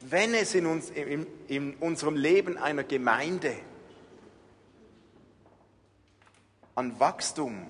wenn 0.00 0.34
es 0.34 0.54
in, 0.54 0.66
uns, 0.66 0.90
in, 0.90 1.26
in 1.48 1.74
unserem 1.74 2.16
Leben 2.16 2.56
einer 2.56 2.82
Gemeinde 2.82 3.54
an 6.74 6.98
Wachstum, 6.98 7.66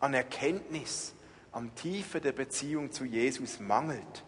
an 0.00 0.14
Erkenntnis, 0.14 1.14
an 1.52 1.74
Tiefe 1.74 2.20
der 2.20 2.32
Beziehung 2.32 2.90
zu 2.90 3.04
Jesus 3.04 3.60
mangelt, 3.60 4.24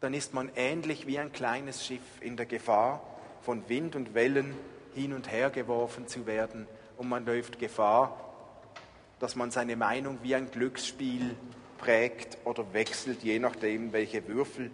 dann 0.00 0.12
ist 0.12 0.34
man 0.34 0.50
ähnlich 0.56 1.06
wie 1.06 1.18
ein 1.18 1.32
kleines 1.32 1.86
Schiff 1.86 2.02
in 2.20 2.36
der 2.36 2.46
Gefahr, 2.46 3.02
von 3.40 3.68
Wind 3.68 3.94
und 3.94 4.14
Wellen 4.14 4.54
hin 4.94 5.12
und 5.12 5.30
her 5.30 5.50
geworfen 5.50 6.08
zu 6.08 6.26
werden. 6.26 6.66
Und 6.96 7.08
man 7.08 7.24
läuft 7.24 7.58
Gefahr, 7.58 8.18
dass 9.18 9.36
man 9.36 9.50
seine 9.50 9.76
Meinung 9.76 10.18
wie 10.22 10.34
ein 10.34 10.50
Glücksspiel 10.50 11.36
prägt 11.84 12.38
oder 12.44 12.64
wechselt, 12.72 13.22
je 13.22 13.38
nachdem, 13.38 13.92
welche 13.92 14.26
Würfel 14.26 14.70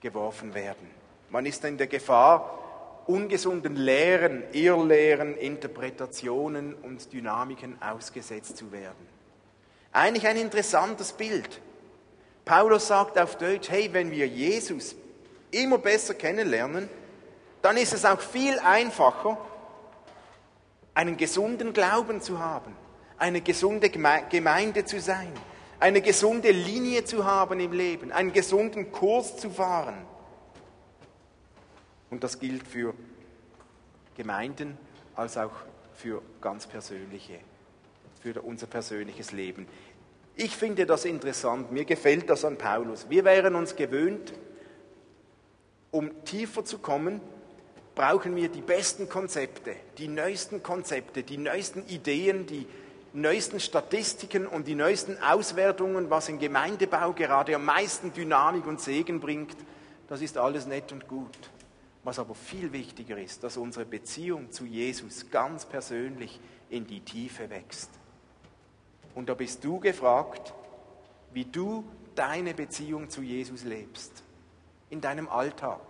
geworfen 0.00 0.54
werden. 0.54 0.90
Man 1.30 1.46
ist 1.46 1.64
in 1.64 1.78
der 1.78 1.86
Gefahr, 1.86 2.58
ungesunden 3.06 3.76
Lehren, 3.76 4.42
Irrlehren, 4.52 5.36
Interpretationen 5.36 6.74
und 6.74 7.12
Dynamiken 7.12 7.80
ausgesetzt 7.80 8.56
zu 8.56 8.72
werden. 8.72 9.06
Eigentlich 9.92 10.26
ein 10.26 10.36
interessantes 10.36 11.12
Bild. 11.12 11.60
Paulus 12.44 12.88
sagt 12.88 13.16
auf 13.16 13.36
Deutsch, 13.36 13.70
hey, 13.70 13.90
wenn 13.92 14.10
wir 14.10 14.26
Jesus 14.26 14.96
immer 15.52 15.78
besser 15.78 16.14
kennenlernen, 16.14 16.88
dann 17.62 17.76
ist 17.76 17.92
es 17.92 18.04
auch 18.04 18.20
viel 18.20 18.58
einfacher, 18.58 19.38
einen 20.94 21.16
gesunden 21.16 21.72
Glauben 21.72 22.20
zu 22.20 22.40
haben, 22.40 22.74
eine 23.16 23.40
gesunde 23.40 23.90
Gemeinde 23.90 24.84
zu 24.84 25.00
sein, 25.00 25.32
eine 25.80 26.02
gesunde 26.02 26.50
Linie 26.50 27.04
zu 27.04 27.24
haben 27.24 27.58
im 27.58 27.72
Leben, 27.72 28.12
einen 28.12 28.32
gesunden 28.32 28.92
Kurs 28.92 29.38
zu 29.38 29.50
fahren. 29.50 30.06
Und 32.10 32.22
das 32.22 32.38
gilt 32.38 32.66
für 32.66 32.94
Gemeinden 34.16 34.76
als 35.16 35.38
auch 35.38 35.52
für 35.94 36.22
ganz 36.40 36.66
persönliche, 36.66 37.38
für 38.22 38.42
unser 38.42 38.66
persönliches 38.66 39.32
Leben. 39.32 39.66
Ich 40.36 40.54
finde 40.56 40.86
das 40.86 41.04
interessant, 41.04 41.72
mir 41.72 41.84
gefällt 41.84 42.28
das 42.28 42.44
an 42.44 42.58
Paulus. 42.58 43.08
Wir 43.08 43.24
wären 43.24 43.54
uns 43.54 43.76
gewöhnt, 43.76 44.32
um 45.90 46.24
tiefer 46.24 46.64
zu 46.64 46.78
kommen, 46.78 47.20
brauchen 47.94 48.36
wir 48.36 48.48
die 48.48 48.60
besten 48.60 49.08
Konzepte, 49.08 49.74
die 49.98 50.08
neuesten 50.08 50.62
Konzepte, 50.62 51.22
die 51.22 51.38
neuesten 51.38 51.86
Ideen, 51.86 52.46
die 52.46 52.66
neuesten 53.12 53.60
Statistiken 53.60 54.46
und 54.46 54.66
die 54.66 54.74
neuesten 54.74 55.18
Auswertungen, 55.22 56.10
was 56.10 56.28
im 56.28 56.38
Gemeindebau 56.38 57.12
gerade 57.12 57.54
am 57.54 57.64
meisten 57.64 58.12
Dynamik 58.12 58.66
und 58.66 58.80
Segen 58.80 59.20
bringt, 59.20 59.56
das 60.08 60.22
ist 60.22 60.38
alles 60.38 60.66
nett 60.66 60.92
und 60.92 61.08
gut. 61.08 61.50
Was 62.02 62.18
aber 62.18 62.34
viel 62.34 62.72
wichtiger 62.72 63.18
ist, 63.18 63.44
dass 63.44 63.56
unsere 63.56 63.84
Beziehung 63.84 64.50
zu 64.50 64.64
Jesus 64.64 65.30
ganz 65.30 65.66
persönlich 65.66 66.40
in 66.70 66.86
die 66.86 67.00
Tiefe 67.00 67.50
wächst. 67.50 67.90
Und 69.14 69.28
da 69.28 69.34
bist 69.34 69.64
du 69.64 69.80
gefragt, 69.80 70.54
wie 71.32 71.44
du 71.44 71.84
deine 72.14 72.54
Beziehung 72.54 73.10
zu 73.10 73.22
Jesus 73.22 73.64
lebst. 73.64 74.22
In 74.88 75.00
deinem 75.00 75.28
Alltag, 75.28 75.80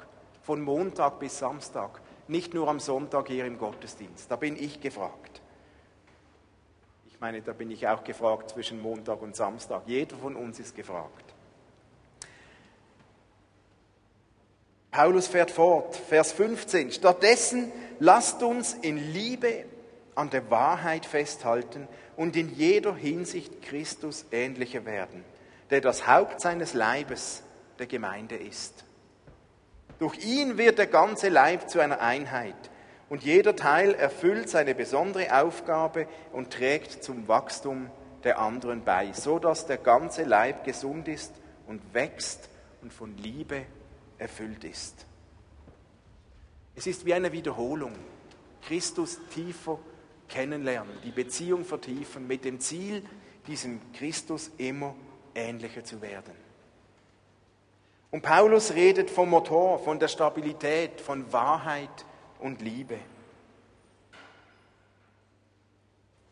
von 0.43 0.61
Montag 0.61 1.21
bis 1.21 1.39
Samstag, 1.39 2.01
nicht 2.29 2.55
nur 2.55 2.69
am 2.69 2.81
Sonntag 2.81 3.29
hier 3.29 3.45
im 3.45 3.59
Gottesdienst. 3.59 4.31
Da 4.31 4.37
bin 4.37 4.57
ich 4.57 4.81
gefragt. 4.81 5.30
Ich 7.21 7.23
meine, 7.23 7.43
da 7.43 7.53
bin 7.53 7.71
ich 7.71 7.87
auch 7.87 8.03
gefragt 8.03 8.49
zwischen 8.49 8.81
Montag 8.81 9.21
und 9.21 9.37
Samstag. 9.37 9.83
Jeder 9.85 10.17
von 10.17 10.37
uns 10.37 10.59
ist 10.59 10.75
gefragt. 10.75 11.35
Paulus 14.91 15.27
fährt 15.27 15.51
fort, 15.51 15.95
Vers 15.97 16.33
15. 16.33 16.93
Stattdessen 16.93 17.73
lasst 17.99 18.43
uns 18.43 18.73
in 18.73 18.97
Liebe 18.97 19.67
an 20.15 20.31
der 20.31 20.51
Wahrheit 20.51 21.05
festhalten 21.05 21.89
und 22.17 22.37
in 22.37 22.55
jeder 22.55 22.97
Hinsicht 22.97 23.61
Christus 23.61 24.25
ähnlicher 24.33 24.87
werden, 24.87 25.23
der 25.69 25.83
das 25.83 26.07
Haupt 26.07 26.41
seines 26.41 26.73
Leibes 26.73 27.43
der 27.79 27.87
Gemeinde 27.87 28.37
ist. 28.37 28.87
Durch 29.99 30.25
ihn 30.25 30.57
wird 30.57 30.79
der 30.79 30.87
ganze 30.87 31.29
Leib 31.29 31.69
zu 31.69 31.81
einer 31.81 32.01
Einheit 32.01 32.71
und 33.11 33.25
jeder 33.25 33.57
Teil 33.57 33.93
erfüllt 33.95 34.49
seine 34.49 34.75
besondere 34.75 35.43
Aufgabe 35.43 36.07
und 36.33 36.53
trägt 36.53 37.03
zum 37.03 37.27
Wachstum 37.29 37.91
der 38.23 38.39
anderen 38.39 38.85
bei, 38.85 39.13
so 39.13 39.39
dass 39.41 39.67
der 39.67 39.79
ganze 39.79 40.23
Leib 40.23 40.65
gesund 40.65 41.09
ist 41.09 41.35
und 41.67 41.83
wächst 41.93 42.49
und 42.83 42.95
von 42.95 43.17
Liebe 43.19 43.63
erfüllt 44.17 44.63
ist. 44.63 45.07
Es 46.77 46.87
ist 46.87 47.05
wie 47.05 47.13
eine 47.13 47.33
Wiederholung. 47.33 47.93
Christus 48.63 49.19
tiefer 49.35 49.81
kennenlernen, 50.29 50.97
die 51.03 51.11
Beziehung 51.11 51.65
vertiefen, 51.65 52.29
mit 52.29 52.45
dem 52.45 52.61
Ziel, 52.61 53.03
diesem 53.49 53.81
Christus 53.93 54.53
immer 54.57 54.95
ähnlicher 55.35 55.83
zu 55.83 56.01
werden. 56.01 56.35
Und 58.13 58.23
Paulus 58.23 58.75
redet 58.75 59.11
vom 59.11 59.31
Motor, 59.31 59.81
von 59.81 59.99
der 59.99 60.09
Stabilität, 60.09 61.01
von 61.01 61.33
Wahrheit 61.33 62.05
und 62.41 62.61
Liebe. 62.61 62.99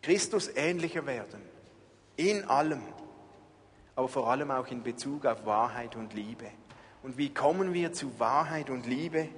Christus 0.03 0.49
ähnlicher 0.55 1.07
werden, 1.07 1.41
in 2.17 2.45
allem, 2.45 2.83
aber 3.95 4.09
vor 4.09 4.31
allem 4.31 4.51
auch 4.51 4.67
in 4.69 4.83
Bezug 4.83 5.27
auf 5.27 5.45
Wahrheit 5.45 5.97
und 5.97 6.15
Liebe. 6.15 6.47
Und 7.03 7.19
wie 7.19 7.33
kommen 7.33 7.75
wir 7.75 7.93
zu 7.93 8.19
Wahrheit 8.19 8.71
und 8.71 8.87
Liebe? 8.87 9.29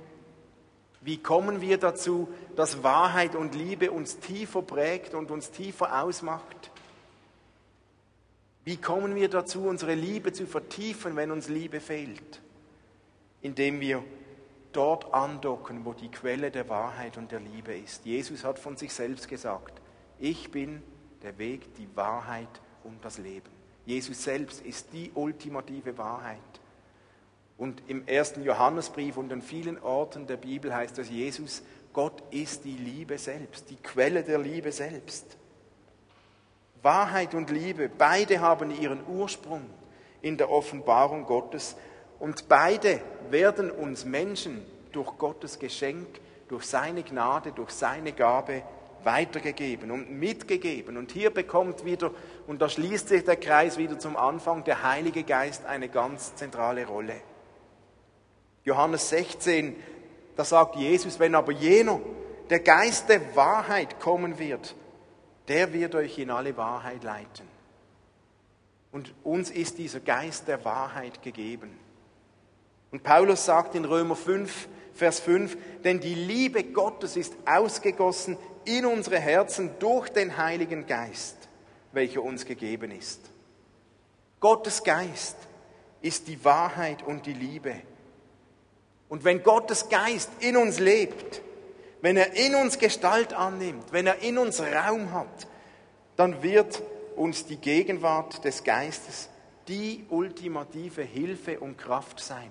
Wie 1.00 1.16
kommen 1.16 1.60
wir 1.60 1.78
dazu, 1.78 2.28
dass 2.56 2.82
Wahrheit 2.82 3.34
und 3.34 3.54
Liebe 3.54 3.90
uns 3.90 4.18
tiefer 4.18 4.62
prägt 4.62 5.14
und 5.14 5.30
uns 5.30 5.50
tiefer 5.50 6.02
ausmacht? 6.02 6.70
Wie 8.64 8.76
kommen 8.76 9.14
wir 9.14 9.28
dazu, 9.28 9.64
unsere 9.66 9.94
Liebe 9.94 10.32
zu 10.32 10.46
vertiefen, 10.46 11.16
wenn 11.16 11.30
uns 11.30 11.48
Liebe 11.48 11.80
fehlt? 11.80 12.40
Indem 13.40 13.80
wir 13.80 14.04
dort 14.72 15.12
andocken, 15.12 15.84
wo 15.84 15.92
die 15.92 16.10
Quelle 16.10 16.50
der 16.50 16.68
Wahrheit 16.68 17.16
und 17.16 17.32
der 17.32 17.40
Liebe 17.40 17.74
ist. 17.74 18.04
Jesus 18.04 18.44
hat 18.44 18.58
von 18.58 18.76
sich 18.76 18.92
selbst 18.92 19.28
gesagt, 19.28 19.80
ich 20.18 20.50
bin 20.50 20.82
der 21.22 21.38
Weg, 21.38 21.74
die 21.74 21.88
Wahrheit 21.96 22.60
und 22.84 23.04
das 23.04 23.18
Leben. 23.18 23.50
Jesus 23.86 24.22
selbst 24.22 24.60
ist 24.64 24.92
die 24.92 25.10
ultimative 25.14 25.96
Wahrheit. 25.98 26.38
Und 27.58 27.82
im 27.88 28.06
ersten 28.06 28.42
Johannesbrief 28.42 29.16
und 29.16 29.32
an 29.32 29.42
vielen 29.42 29.78
Orten 29.82 30.26
der 30.26 30.36
Bibel 30.36 30.74
heißt 30.74 30.98
es, 30.98 31.10
Jesus, 31.10 31.62
Gott 31.92 32.22
ist 32.30 32.64
die 32.64 32.76
Liebe 32.76 33.18
selbst, 33.18 33.68
die 33.68 33.76
Quelle 33.76 34.22
der 34.22 34.38
Liebe 34.38 34.72
selbst. 34.72 35.36
Wahrheit 36.82 37.34
und 37.34 37.50
Liebe, 37.50 37.90
beide 37.90 38.40
haben 38.40 38.70
ihren 38.70 39.06
Ursprung 39.06 39.62
in 40.22 40.36
der 40.36 40.50
Offenbarung 40.50 41.26
Gottes 41.26 41.76
und 42.20 42.48
beide 42.48 43.00
werden 43.30 43.70
uns 43.70 44.04
Menschen 44.04 44.64
durch 44.92 45.16
Gottes 45.18 45.58
Geschenk, 45.58 46.20
durch 46.48 46.64
seine 46.64 47.02
Gnade, 47.02 47.52
durch 47.52 47.70
seine 47.70 48.12
Gabe 48.12 48.62
weitergegeben 49.02 49.90
und 49.90 50.10
mitgegeben. 50.10 50.98
Und 50.98 51.10
hier 51.12 51.30
bekommt 51.30 51.84
wieder, 51.84 52.10
und 52.46 52.60
da 52.60 52.68
schließt 52.68 53.08
sich 53.08 53.24
der 53.24 53.36
Kreis 53.36 53.78
wieder 53.78 53.98
zum 53.98 54.16
Anfang, 54.16 54.64
der 54.64 54.82
Heilige 54.82 55.24
Geist 55.24 55.64
eine 55.64 55.88
ganz 55.88 56.34
zentrale 56.34 56.86
Rolle. 56.86 57.16
Johannes 58.64 59.08
16, 59.08 59.76
da 60.36 60.44
sagt 60.44 60.76
Jesus, 60.76 61.18
wenn 61.18 61.34
aber 61.34 61.52
jener, 61.52 62.00
der 62.50 62.60
Geist 62.60 63.08
der 63.08 63.34
Wahrheit 63.34 63.98
kommen 63.98 64.38
wird, 64.38 64.74
der 65.48 65.72
wird 65.72 65.94
euch 65.94 66.18
in 66.18 66.30
alle 66.30 66.54
Wahrheit 66.58 67.02
leiten. 67.02 67.48
Und 68.92 69.14
uns 69.24 69.50
ist 69.50 69.78
dieser 69.78 70.00
Geist 70.00 70.48
der 70.48 70.62
Wahrheit 70.64 71.22
gegeben. 71.22 71.78
Und 72.90 73.02
Paulus 73.02 73.44
sagt 73.44 73.74
in 73.74 73.84
Römer 73.84 74.16
5, 74.16 74.68
Vers 74.94 75.20
5, 75.20 75.56
denn 75.84 76.00
die 76.00 76.14
Liebe 76.14 76.64
Gottes 76.64 77.16
ist 77.16 77.34
ausgegossen 77.46 78.36
in 78.64 78.84
unsere 78.84 79.18
Herzen 79.18 79.70
durch 79.78 80.08
den 80.08 80.36
Heiligen 80.36 80.86
Geist, 80.86 81.36
welcher 81.92 82.22
uns 82.22 82.44
gegeben 82.44 82.90
ist. 82.90 83.20
Gottes 84.40 84.82
Geist 84.82 85.36
ist 86.02 86.28
die 86.28 86.44
Wahrheit 86.44 87.02
und 87.02 87.26
die 87.26 87.32
Liebe. 87.32 87.74
Und 89.08 89.24
wenn 89.24 89.42
Gottes 89.42 89.88
Geist 89.88 90.30
in 90.40 90.56
uns 90.56 90.78
lebt, 90.78 91.42
wenn 92.00 92.16
er 92.16 92.34
in 92.34 92.54
uns 92.54 92.78
Gestalt 92.78 93.32
annimmt, 93.32 93.92
wenn 93.92 94.06
er 94.06 94.20
in 94.20 94.38
uns 94.38 94.60
Raum 94.60 95.12
hat, 95.12 95.46
dann 96.16 96.42
wird 96.42 96.82
uns 97.16 97.44
die 97.44 97.56
Gegenwart 97.56 98.44
des 98.44 98.64
Geistes 98.64 99.28
die 99.68 100.04
ultimative 100.08 101.02
Hilfe 101.02 101.60
und 101.60 101.76
Kraft 101.76 102.20
sein, 102.20 102.50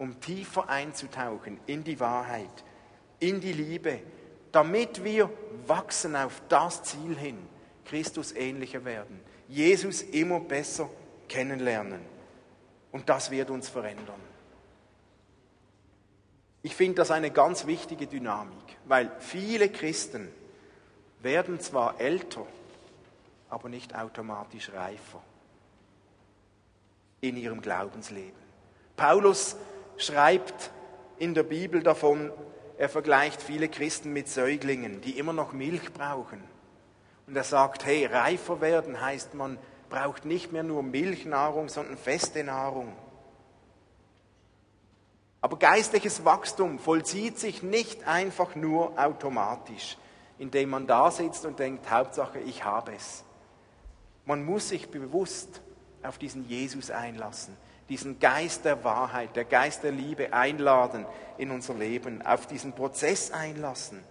um 0.00 0.18
tiefer 0.18 0.70
einzutauchen 0.70 1.60
in 1.66 1.84
die 1.84 2.00
Wahrheit, 2.00 2.64
in 3.18 3.38
die 3.38 3.52
Liebe, 3.52 4.00
damit 4.50 5.04
wir 5.04 5.30
wachsen 5.66 6.16
auf 6.16 6.40
das 6.48 6.82
Ziel 6.84 7.14
hin, 7.18 7.36
Christus 7.84 8.32
ähnlicher 8.32 8.86
werden, 8.86 9.20
Jesus 9.46 10.00
immer 10.00 10.40
besser 10.40 10.88
kennenlernen. 11.28 12.00
Und 12.92 13.10
das 13.10 13.30
wird 13.30 13.50
uns 13.50 13.68
verändern. 13.68 14.20
Ich 16.62 16.74
finde 16.74 16.94
das 16.96 17.10
eine 17.10 17.30
ganz 17.30 17.66
wichtige 17.66 18.06
Dynamik, 18.06 18.78
weil 18.86 19.12
viele 19.18 19.68
Christen 19.68 20.28
werden 21.20 21.60
zwar 21.60 22.00
älter, 22.00 22.46
aber 23.50 23.68
nicht 23.68 23.94
automatisch 23.94 24.72
reifer 24.72 25.22
in 27.20 27.36
ihrem 27.36 27.60
Glaubensleben. 27.60 28.40
Paulus 28.96 29.56
schreibt 30.02 30.70
in 31.18 31.34
der 31.34 31.42
Bibel 31.42 31.82
davon, 31.82 32.32
er 32.78 32.88
vergleicht 32.88 33.42
viele 33.42 33.68
Christen 33.68 34.12
mit 34.12 34.28
Säuglingen, 34.28 35.00
die 35.02 35.18
immer 35.18 35.32
noch 35.32 35.52
Milch 35.52 35.92
brauchen. 35.92 36.42
Und 37.26 37.36
er 37.36 37.44
sagt, 37.44 37.84
hey, 37.84 38.06
reifer 38.06 38.60
werden 38.60 39.00
heißt, 39.00 39.34
man 39.34 39.58
braucht 39.90 40.24
nicht 40.24 40.52
mehr 40.52 40.62
nur 40.62 40.82
Milchnahrung, 40.82 41.68
sondern 41.68 41.98
feste 41.98 42.42
Nahrung. 42.42 42.96
Aber 45.42 45.58
geistliches 45.58 46.24
Wachstum 46.24 46.78
vollzieht 46.78 47.38
sich 47.38 47.62
nicht 47.62 48.06
einfach 48.06 48.54
nur 48.54 48.98
automatisch, 48.98 49.96
indem 50.38 50.70
man 50.70 50.86
da 50.86 51.10
sitzt 51.10 51.44
und 51.44 51.58
denkt, 51.58 51.90
Hauptsache, 51.90 52.40
ich 52.40 52.64
habe 52.64 52.94
es. 52.94 53.24
Man 54.26 54.44
muss 54.44 54.68
sich 54.68 54.90
bewusst 54.90 55.60
auf 56.02 56.18
diesen 56.18 56.48
Jesus 56.48 56.90
einlassen, 56.90 57.56
diesen 57.90 58.18
Geist 58.20 58.64
der 58.64 58.82
Wahrheit, 58.84 59.36
der 59.36 59.44
Geist 59.44 59.82
der 59.82 59.92
Liebe 59.92 60.32
einladen 60.32 61.04
in 61.36 61.50
unser 61.50 61.74
Leben, 61.74 62.22
auf 62.22 62.46
diesen 62.46 62.72
Prozess 62.72 63.32
einlassen, 63.32 64.02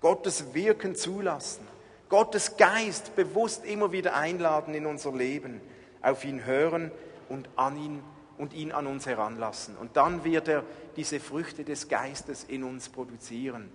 Gottes 0.00 0.54
Wirken 0.54 0.94
zulassen, 0.94 1.66
Gottes 2.08 2.56
Geist 2.56 3.14
bewusst 3.16 3.64
immer 3.66 3.92
wieder 3.92 4.14
einladen 4.14 4.74
in 4.74 4.86
unser 4.86 5.12
Leben, 5.12 5.60
auf 6.00 6.24
ihn 6.24 6.46
hören 6.46 6.90
und 7.28 7.48
an 7.56 7.76
ihn 7.76 8.02
und 8.38 8.54
ihn 8.54 8.72
an 8.72 8.86
uns 8.86 9.06
heranlassen. 9.06 9.76
Und 9.76 9.96
dann 9.96 10.24
wird 10.24 10.48
er 10.48 10.64
diese 10.96 11.20
Früchte 11.20 11.62
des 11.62 11.88
Geistes 11.88 12.44
in 12.44 12.64
uns 12.64 12.88
produzieren, 12.88 13.70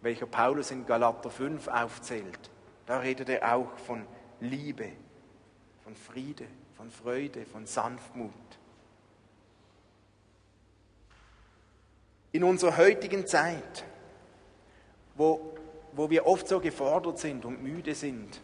welcher 0.00 0.26
Paulus 0.26 0.72
in 0.72 0.86
Galater 0.86 1.30
5 1.30 1.68
aufzählt. 1.68 2.50
Da 2.86 2.98
redet 2.98 3.28
er 3.28 3.54
auch 3.54 3.70
von 3.86 4.04
Liebe, 4.40 4.88
von 5.84 5.94
Friede, 5.94 6.46
von 6.76 6.90
Freude, 6.90 7.44
von 7.44 7.66
Sanftmut. 7.66 8.32
In 12.32 12.44
unserer 12.44 12.76
heutigen 12.76 13.26
Zeit, 13.26 13.84
wo, 15.16 15.54
wo 15.92 16.10
wir 16.10 16.26
oft 16.26 16.48
so 16.48 16.60
gefordert 16.60 17.18
sind 17.18 17.44
und 17.44 17.62
müde 17.62 17.94
sind, 17.94 18.40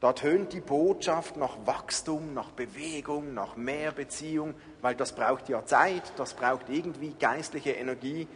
da 0.00 0.12
tönt 0.12 0.52
die 0.52 0.60
Botschaft 0.60 1.36
nach 1.36 1.56
Wachstum, 1.64 2.32
nach 2.34 2.52
Bewegung, 2.52 3.34
nach 3.34 3.56
mehr 3.56 3.90
Beziehung, 3.90 4.54
weil 4.80 4.94
das 4.94 5.12
braucht 5.12 5.48
ja 5.48 5.64
Zeit, 5.66 6.12
das 6.16 6.34
braucht 6.34 6.68
irgendwie 6.68 7.14
geistliche 7.18 7.72
Energie 7.72 8.28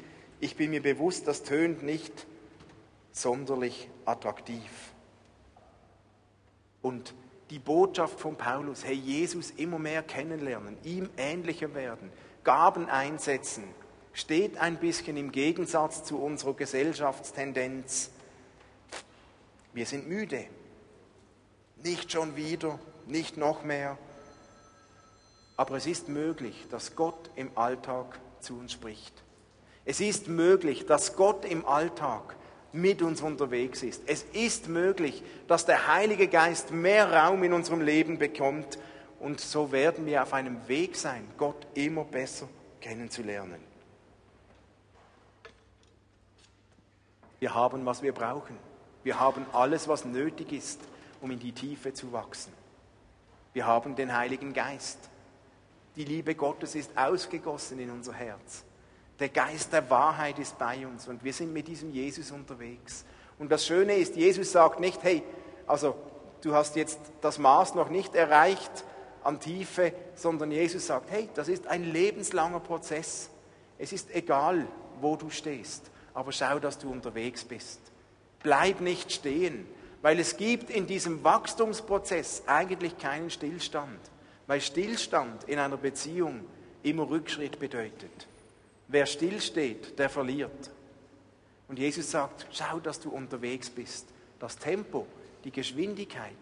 Ich 0.42 0.56
bin 0.56 0.70
mir 0.70 0.82
bewusst, 0.82 1.28
das 1.28 1.44
tönt 1.44 1.84
nicht 1.84 2.26
sonderlich 3.12 3.88
attraktiv. 4.04 4.92
Und 6.82 7.14
die 7.50 7.60
Botschaft 7.60 8.18
von 8.18 8.34
Paulus, 8.34 8.84
hey, 8.84 8.96
Jesus 8.96 9.52
immer 9.52 9.78
mehr 9.78 10.02
kennenlernen, 10.02 10.78
ihm 10.82 11.08
ähnlicher 11.16 11.76
werden, 11.76 12.10
Gaben 12.42 12.88
einsetzen, 12.88 13.62
steht 14.12 14.58
ein 14.58 14.76
bisschen 14.78 15.16
im 15.16 15.32
Gegensatz 15.32 16.04
zu 16.04 16.18
unserer 16.22 16.54
Gesellschaftstendenz. 16.54 18.10
Wir 19.72 19.86
sind 19.86 20.08
müde. 20.08 20.44
Nicht 21.82 22.12
schon 22.12 22.36
wieder, 22.36 22.78
nicht 23.06 23.36
noch 23.36 23.64
mehr. 23.64 23.98
Aber 25.56 25.76
es 25.76 25.86
ist 25.86 26.08
möglich, 26.08 26.66
dass 26.70 26.94
Gott 26.94 27.30
im 27.36 27.56
Alltag 27.56 28.18
zu 28.40 28.58
uns 28.58 28.72
spricht. 28.72 29.22
Es 29.84 30.00
ist 30.00 30.28
möglich, 30.28 30.86
dass 30.86 31.16
Gott 31.16 31.44
im 31.44 31.66
Alltag 31.66 32.36
mit 32.72 33.02
uns 33.02 33.20
unterwegs 33.20 33.82
ist. 33.82 34.02
Es 34.06 34.24
ist 34.32 34.68
möglich, 34.68 35.22
dass 35.48 35.66
der 35.66 35.88
Heilige 35.88 36.28
Geist 36.28 36.70
mehr 36.70 37.12
Raum 37.12 37.42
in 37.42 37.52
unserem 37.52 37.80
Leben 37.80 38.18
bekommt 38.18 38.78
und 39.20 39.40
so 39.40 39.72
werden 39.72 40.06
wir 40.06 40.22
auf 40.22 40.32
einem 40.32 40.68
Weg 40.68 40.96
sein, 40.96 41.28
Gott 41.36 41.66
immer 41.74 42.04
besser 42.04 42.48
kennenzulernen. 42.80 43.71
Wir 47.42 47.54
haben, 47.54 47.84
was 47.84 48.02
wir 48.02 48.12
brauchen. 48.12 48.56
Wir 49.02 49.18
haben 49.18 49.44
alles, 49.52 49.88
was 49.88 50.04
nötig 50.04 50.52
ist, 50.52 50.80
um 51.20 51.28
in 51.32 51.40
die 51.40 51.50
Tiefe 51.50 51.92
zu 51.92 52.12
wachsen. 52.12 52.52
Wir 53.52 53.66
haben 53.66 53.96
den 53.96 54.16
Heiligen 54.16 54.52
Geist. 54.52 55.10
Die 55.96 56.04
Liebe 56.04 56.36
Gottes 56.36 56.76
ist 56.76 56.96
ausgegossen 56.96 57.80
in 57.80 57.90
unser 57.90 58.12
Herz. 58.12 58.62
Der 59.18 59.28
Geist 59.28 59.72
der 59.72 59.90
Wahrheit 59.90 60.38
ist 60.38 60.56
bei 60.56 60.86
uns 60.86 61.08
und 61.08 61.24
wir 61.24 61.32
sind 61.32 61.52
mit 61.52 61.66
diesem 61.66 61.90
Jesus 61.90 62.30
unterwegs. 62.30 63.04
Und 63.40 63.50
das 63.50 63.66
Schöne 63.66 63.96
ist, 63.96 64.14
Jesus 64.14 64.52
sagt 64.52 64.78
nicht, 64.78 65.02
hey, 65.02 65.24
also 65.66 65.96
du 66.42 66.54
hast 66.54 66.76
jetzt 66.76 67.00
das 67.22 67.40
Maß 67.40 67.74
noch 67.74 67.88
nicht 67.88 68.14
erreicht 68.14 68.84
an 69.24 69.40
Tiefe, 69.40 69.92
sondern 70.14 70.52
Jesus 70.52 70.86
sagt, 70.86 71.10
hey, 71.10 71.28
das 71.34 71.48
ist 71.48 71.66
ein 71.66 71.82
lebenslanger 71.82 72.60
Prozess. 72.60 73.30
Es 73.78 73.92
ist 73.92 74.14
egal, 74.14 74.68
wo 75.00 75.16
du 75.16 75.28
stehst, 75.28 75.90
aber 76.14 76.32
schau, 76.32 76.58
dass 76.58 76.78
du 76.78 76.90
unterwegs 76.90 77.44
bist. 77.44 77.80
Bleib 78.42 78.80
nicht 78.80 79.12
stehen, 79.12 79.66
weil 80.02 80.18
es 80.18 80.36
gibt 80.36 80.70
in 80.70 80.86
diesem 80.86 81.22
Wachstumsprozess 81.22 82.42
eigentlich 82.46 82.98
keinen 82.98 83.30
Stillstand, 83.30 84.00
weil 84.46 84.60
Stillstand 84.60 85.44
in 85.44 85.58
einer 85.58 85.76
Beziehung 85.76 86.44
immer 86.82 87.08
Rückschritt 87.08 87.58
bedeutet. 87.58 88.26
Wer 88.88 89.06
stillsteht, 89.06 89.98
der 89.98 90.10
verliert. 90.10 90.70
Und 91.68 91.78
Jesus 91.78 92.10
sagt, 92.10 92.46
schau, 92.50 92.80
dass 92.80 93.00
du 93.00 93.10
unterwegs 93.10 93.70
bist. 93.70 94.08
Das 94.38 94.58
Tempo, 94.58 95.06
die 95.44 95.52
Geschwindigkeit, 95.52 96.32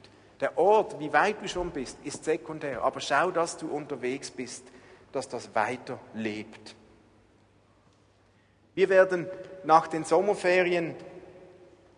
der 0.41 0.57
Ort, 0.57 0.99
wie 0.99 1.13
weit 1.13 1.43
du 1.43 1.49
schon 1.49 1.71
bist, 1.71 1.99
ist 2.03 2.25
sekundär. 2.25 2.83
Aber 2.83 3.01
schau, 3.01 3.31
dass 3.31 3.59
du 3.59 3.69
unterwegs 3.69 4.31
bist, 4.31 4.65
dass 5.13 5.29
das 5.29 5.55
weiter 5.55 6.01
lebt. 6.15 6.75
Wir 8.81 8.89
werden 8.89 9.27
nach 9.65 9.89
den 9.89 10.05
Sommerferien 10.05 10.95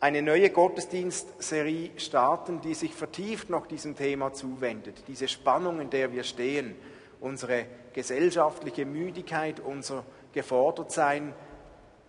eine 0.01 0.21
neue 0.21 0.51
Gottesdienstserie 0.51 1.91
starten, 1.97 2.61
die 2.61 2.75
sich 2.75 2.93
vertieft 2.93 3.51
noch 3.51 3.69
diesem 3.69 3.95
Thema 3.97 4.33
zuwendet. 4.33 5.05
Diese 5.07 5.29
Spannung, 5.29 5.81
in 5.81 5.91
der 5.91 6.11
wir 6.11 6.25
stehen, 6.25 6.75
unsere 7.21 7.67
gesellschaftliche 7.93 8.85
Müdigkeit, 8.85 9.61
unser 9.61 10.03
gefordert 10.33 10.91
sein. 10.91 11.33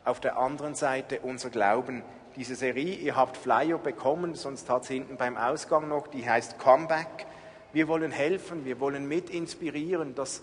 Auf 0.05 0.19
der 0.19 0.39
anderen 0.39 0.73
Seite 0.73 1.19
unser 1.19 1.51
Glauben. 1.51 2.01
Diese 2.35 2.55
Serie, 2.55 2.95
ihr 2.95 3.15
habt 3.15 3.37
Flyer 3.37 3.77
bekommen, 3.77 4.33
sonst 4.33 4.71
hat 4.71 4.81
es 4.81 4.87
hinten 4.87 5.17
beim 5.17 5.37
Ausgang 5.37 5.87
noch, 5.87 6.07
die 6.07 6.27
heißt 6.27 6.57
Comeback. 6.57 7.27
Wir 7.73 7.87
wollen 7.87 8.09
helfen, 8.09 8.65
wir 8.65 8.79
wollen 8.79 9.07
mit 9.07 9.29
inspirieren, 9.29 10.15
dass, 10.15 10.41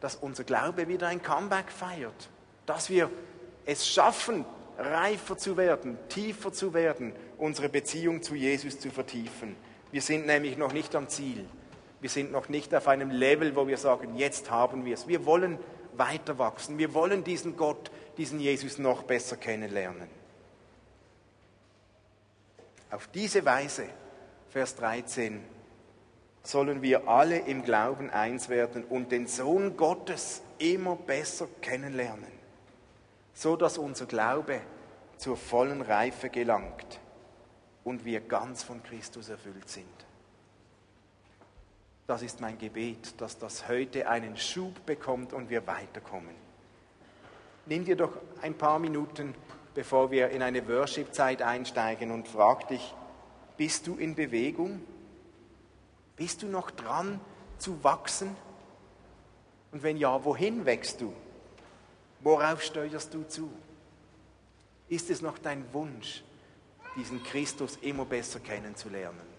dass 0.00 0.16
unser 0.16 0.44
Glaube 0.44 0.88
wieder 0.88 1.08
ein 1.08 1.22
Comeback 1.22 1.70
feiert. 1.70 2.30
Dass 2.64 2.88
wir 2.88 3.10
es 3.66 3.86
schaffen, 3.86 4.44
reifer 4.78 5.36
zu 5.36 5.56
werden, 5.56 5.98
tiefer 6.08 6.52
zu 6.52 6.72
werden, 6.72 7.12
unsere 7.38 7.68
Beziehung 7.68 8.22
zu 8.22 8.34
Jesus 8.34 8.78
zu 8.78 8.90
vertiefen. 8.90 9.56
Wir 9.92 10.02
sind 10.02 10.26
nämlich 10.26 10.56
noch 10.56 10.72
nicht 10.72 10.94
am 10.94 11.08
Ziel. 11.08 11.46
Wir 12.00 12.10
sind 12.10 12.32
noch 12.32 12.48
nicht 12.48 12.74
auf 12.74 12.88
einem 12.88 13.10
Level, 13.10 13.56
wo 13.56 13.66
wir 13.66 13.78
sagen, 13.78 14.16
jetzt 14.16 14.50
haben 14.50 14.84
wir 14.84 14.94
es. 14.94 15.08
Wir 15.08 15.26
wollen 15.26 15.58
weiter 15.96 16.38
wachsen. 16.38 16.78
Wir 16.78 16.94
wollen 16.94 17.24
diesen 17.24 17.56
Gott, 17.56 17.90
diesen 18.16 18.40
Jesus 18.40 18.78
noch 18.78 19.02
besser 19.02 19.36
kennenlernen. 19.36 20.08
Auf 22.90 23.08
diese 23.08 23.44
Weise, 23.44 23.86
Vers 24.50 24.76
13, 24.76 25.42
sollen 26.42 26.82
wir 26.82 27.08
alle 27.08 27.38
im 27.38 27.64
Glauben 27.64 28.10
eins 28.10 28.48
werden 28.48 28.84
und 28.84 29.10
den 29.10 29.26
Sohn 29.26 29.76
Gottes 29.76 30.42
immer 30.58 30.94
besser 30.96 31.48
kennenlernen, 31.60 32.30
so 33.36 33.54
dass 33.54 33.76
unser 33.76 34.06
Glaube 34.06 34.62
zur 35.18 35.36
vollen 35.36 35.82
Reife 35.82 36.30
gelangt 36.30 37.00
und 37.84 38.06
wir 38.06 38.20
ganz 38.20 38.62
von 38.62 38.82
Christus 38.82 39.28
erfüllt 39.28 39.68
sind. 39.68 39.86
Das 42.06 42.22
ist 42.22 42.40
mein 42.40 42.56
Gebet, 42.56 43.20
dass 43.20 43.36
das 43.36 43.68
heute 43.68 44.08
einen 44.08 44.38
Schub 44.38 44.86
bekommt 44.86 45.34
und 45.34 45.50
wir 45.50 45.66
weiterkommen. 45.66 46.34
Nimm 47.66 47.84
dir 47.84 47.96
doch 47.96 48.16
ein 48.40 48.54
paar 48.54 48.78
Minuten, 48.78 49.34
bevor 49.74 50.10
wir 50.10 50.30
in 50.30 50.40
eine 50.42 50.66
Worship-Zeit 50.66 51.42
einsteigen 51.42 52.12
und 52.12 52.28
frag 52.28 52.68
dich, 52.68 52.94
bist 53.58 53.86
du 53.86 53.96
in 53.96 54.14
Bewegung? 54.14 54.80
Bist 56.16 56.42
du 56.42 56.46
noch 56.46 56.70
dran 56.70 57.20
zu 57.58 57.84
wachsen? 57.84 58.34
Und 59.72 59.82
wenn 59.82 59.98
ja, 59.98 60.24
wohin 60.24 60.64
wächst 60.64 61.02
du? 61.02 61.12
Worauf 62.20 62.62
steuerst 62.62 63.12
du 63.14 63.22
zu? 63.24 63.50
Ist 64.88 65.10
es 65.10 65.20
noch 65.22 65.38
dein 65.38 65.64
Wunsch, 65.72 66.22
diesen 66.96 67.22
Christus 67.22 67.76
immer 67.82 68.04
besser 68.04 68.40
kennenzulernen? 68.40 69.36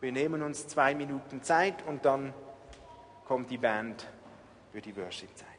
Wir 0.00 0.12
nehmen 0.12 0.42
uns 0.42 0.68
zwei 0.68 0.94
Minuten 0.94 1.42
Zeit 1.42 1.86
und 1.86 2.04
dann 2.04 2.34
kommt 3.26 3.50
die 3.50 3.58
Band 3.58 4.06
für 4.72 4.80
die 4.80 4.94
Worship-Zeit. 4.96 5.53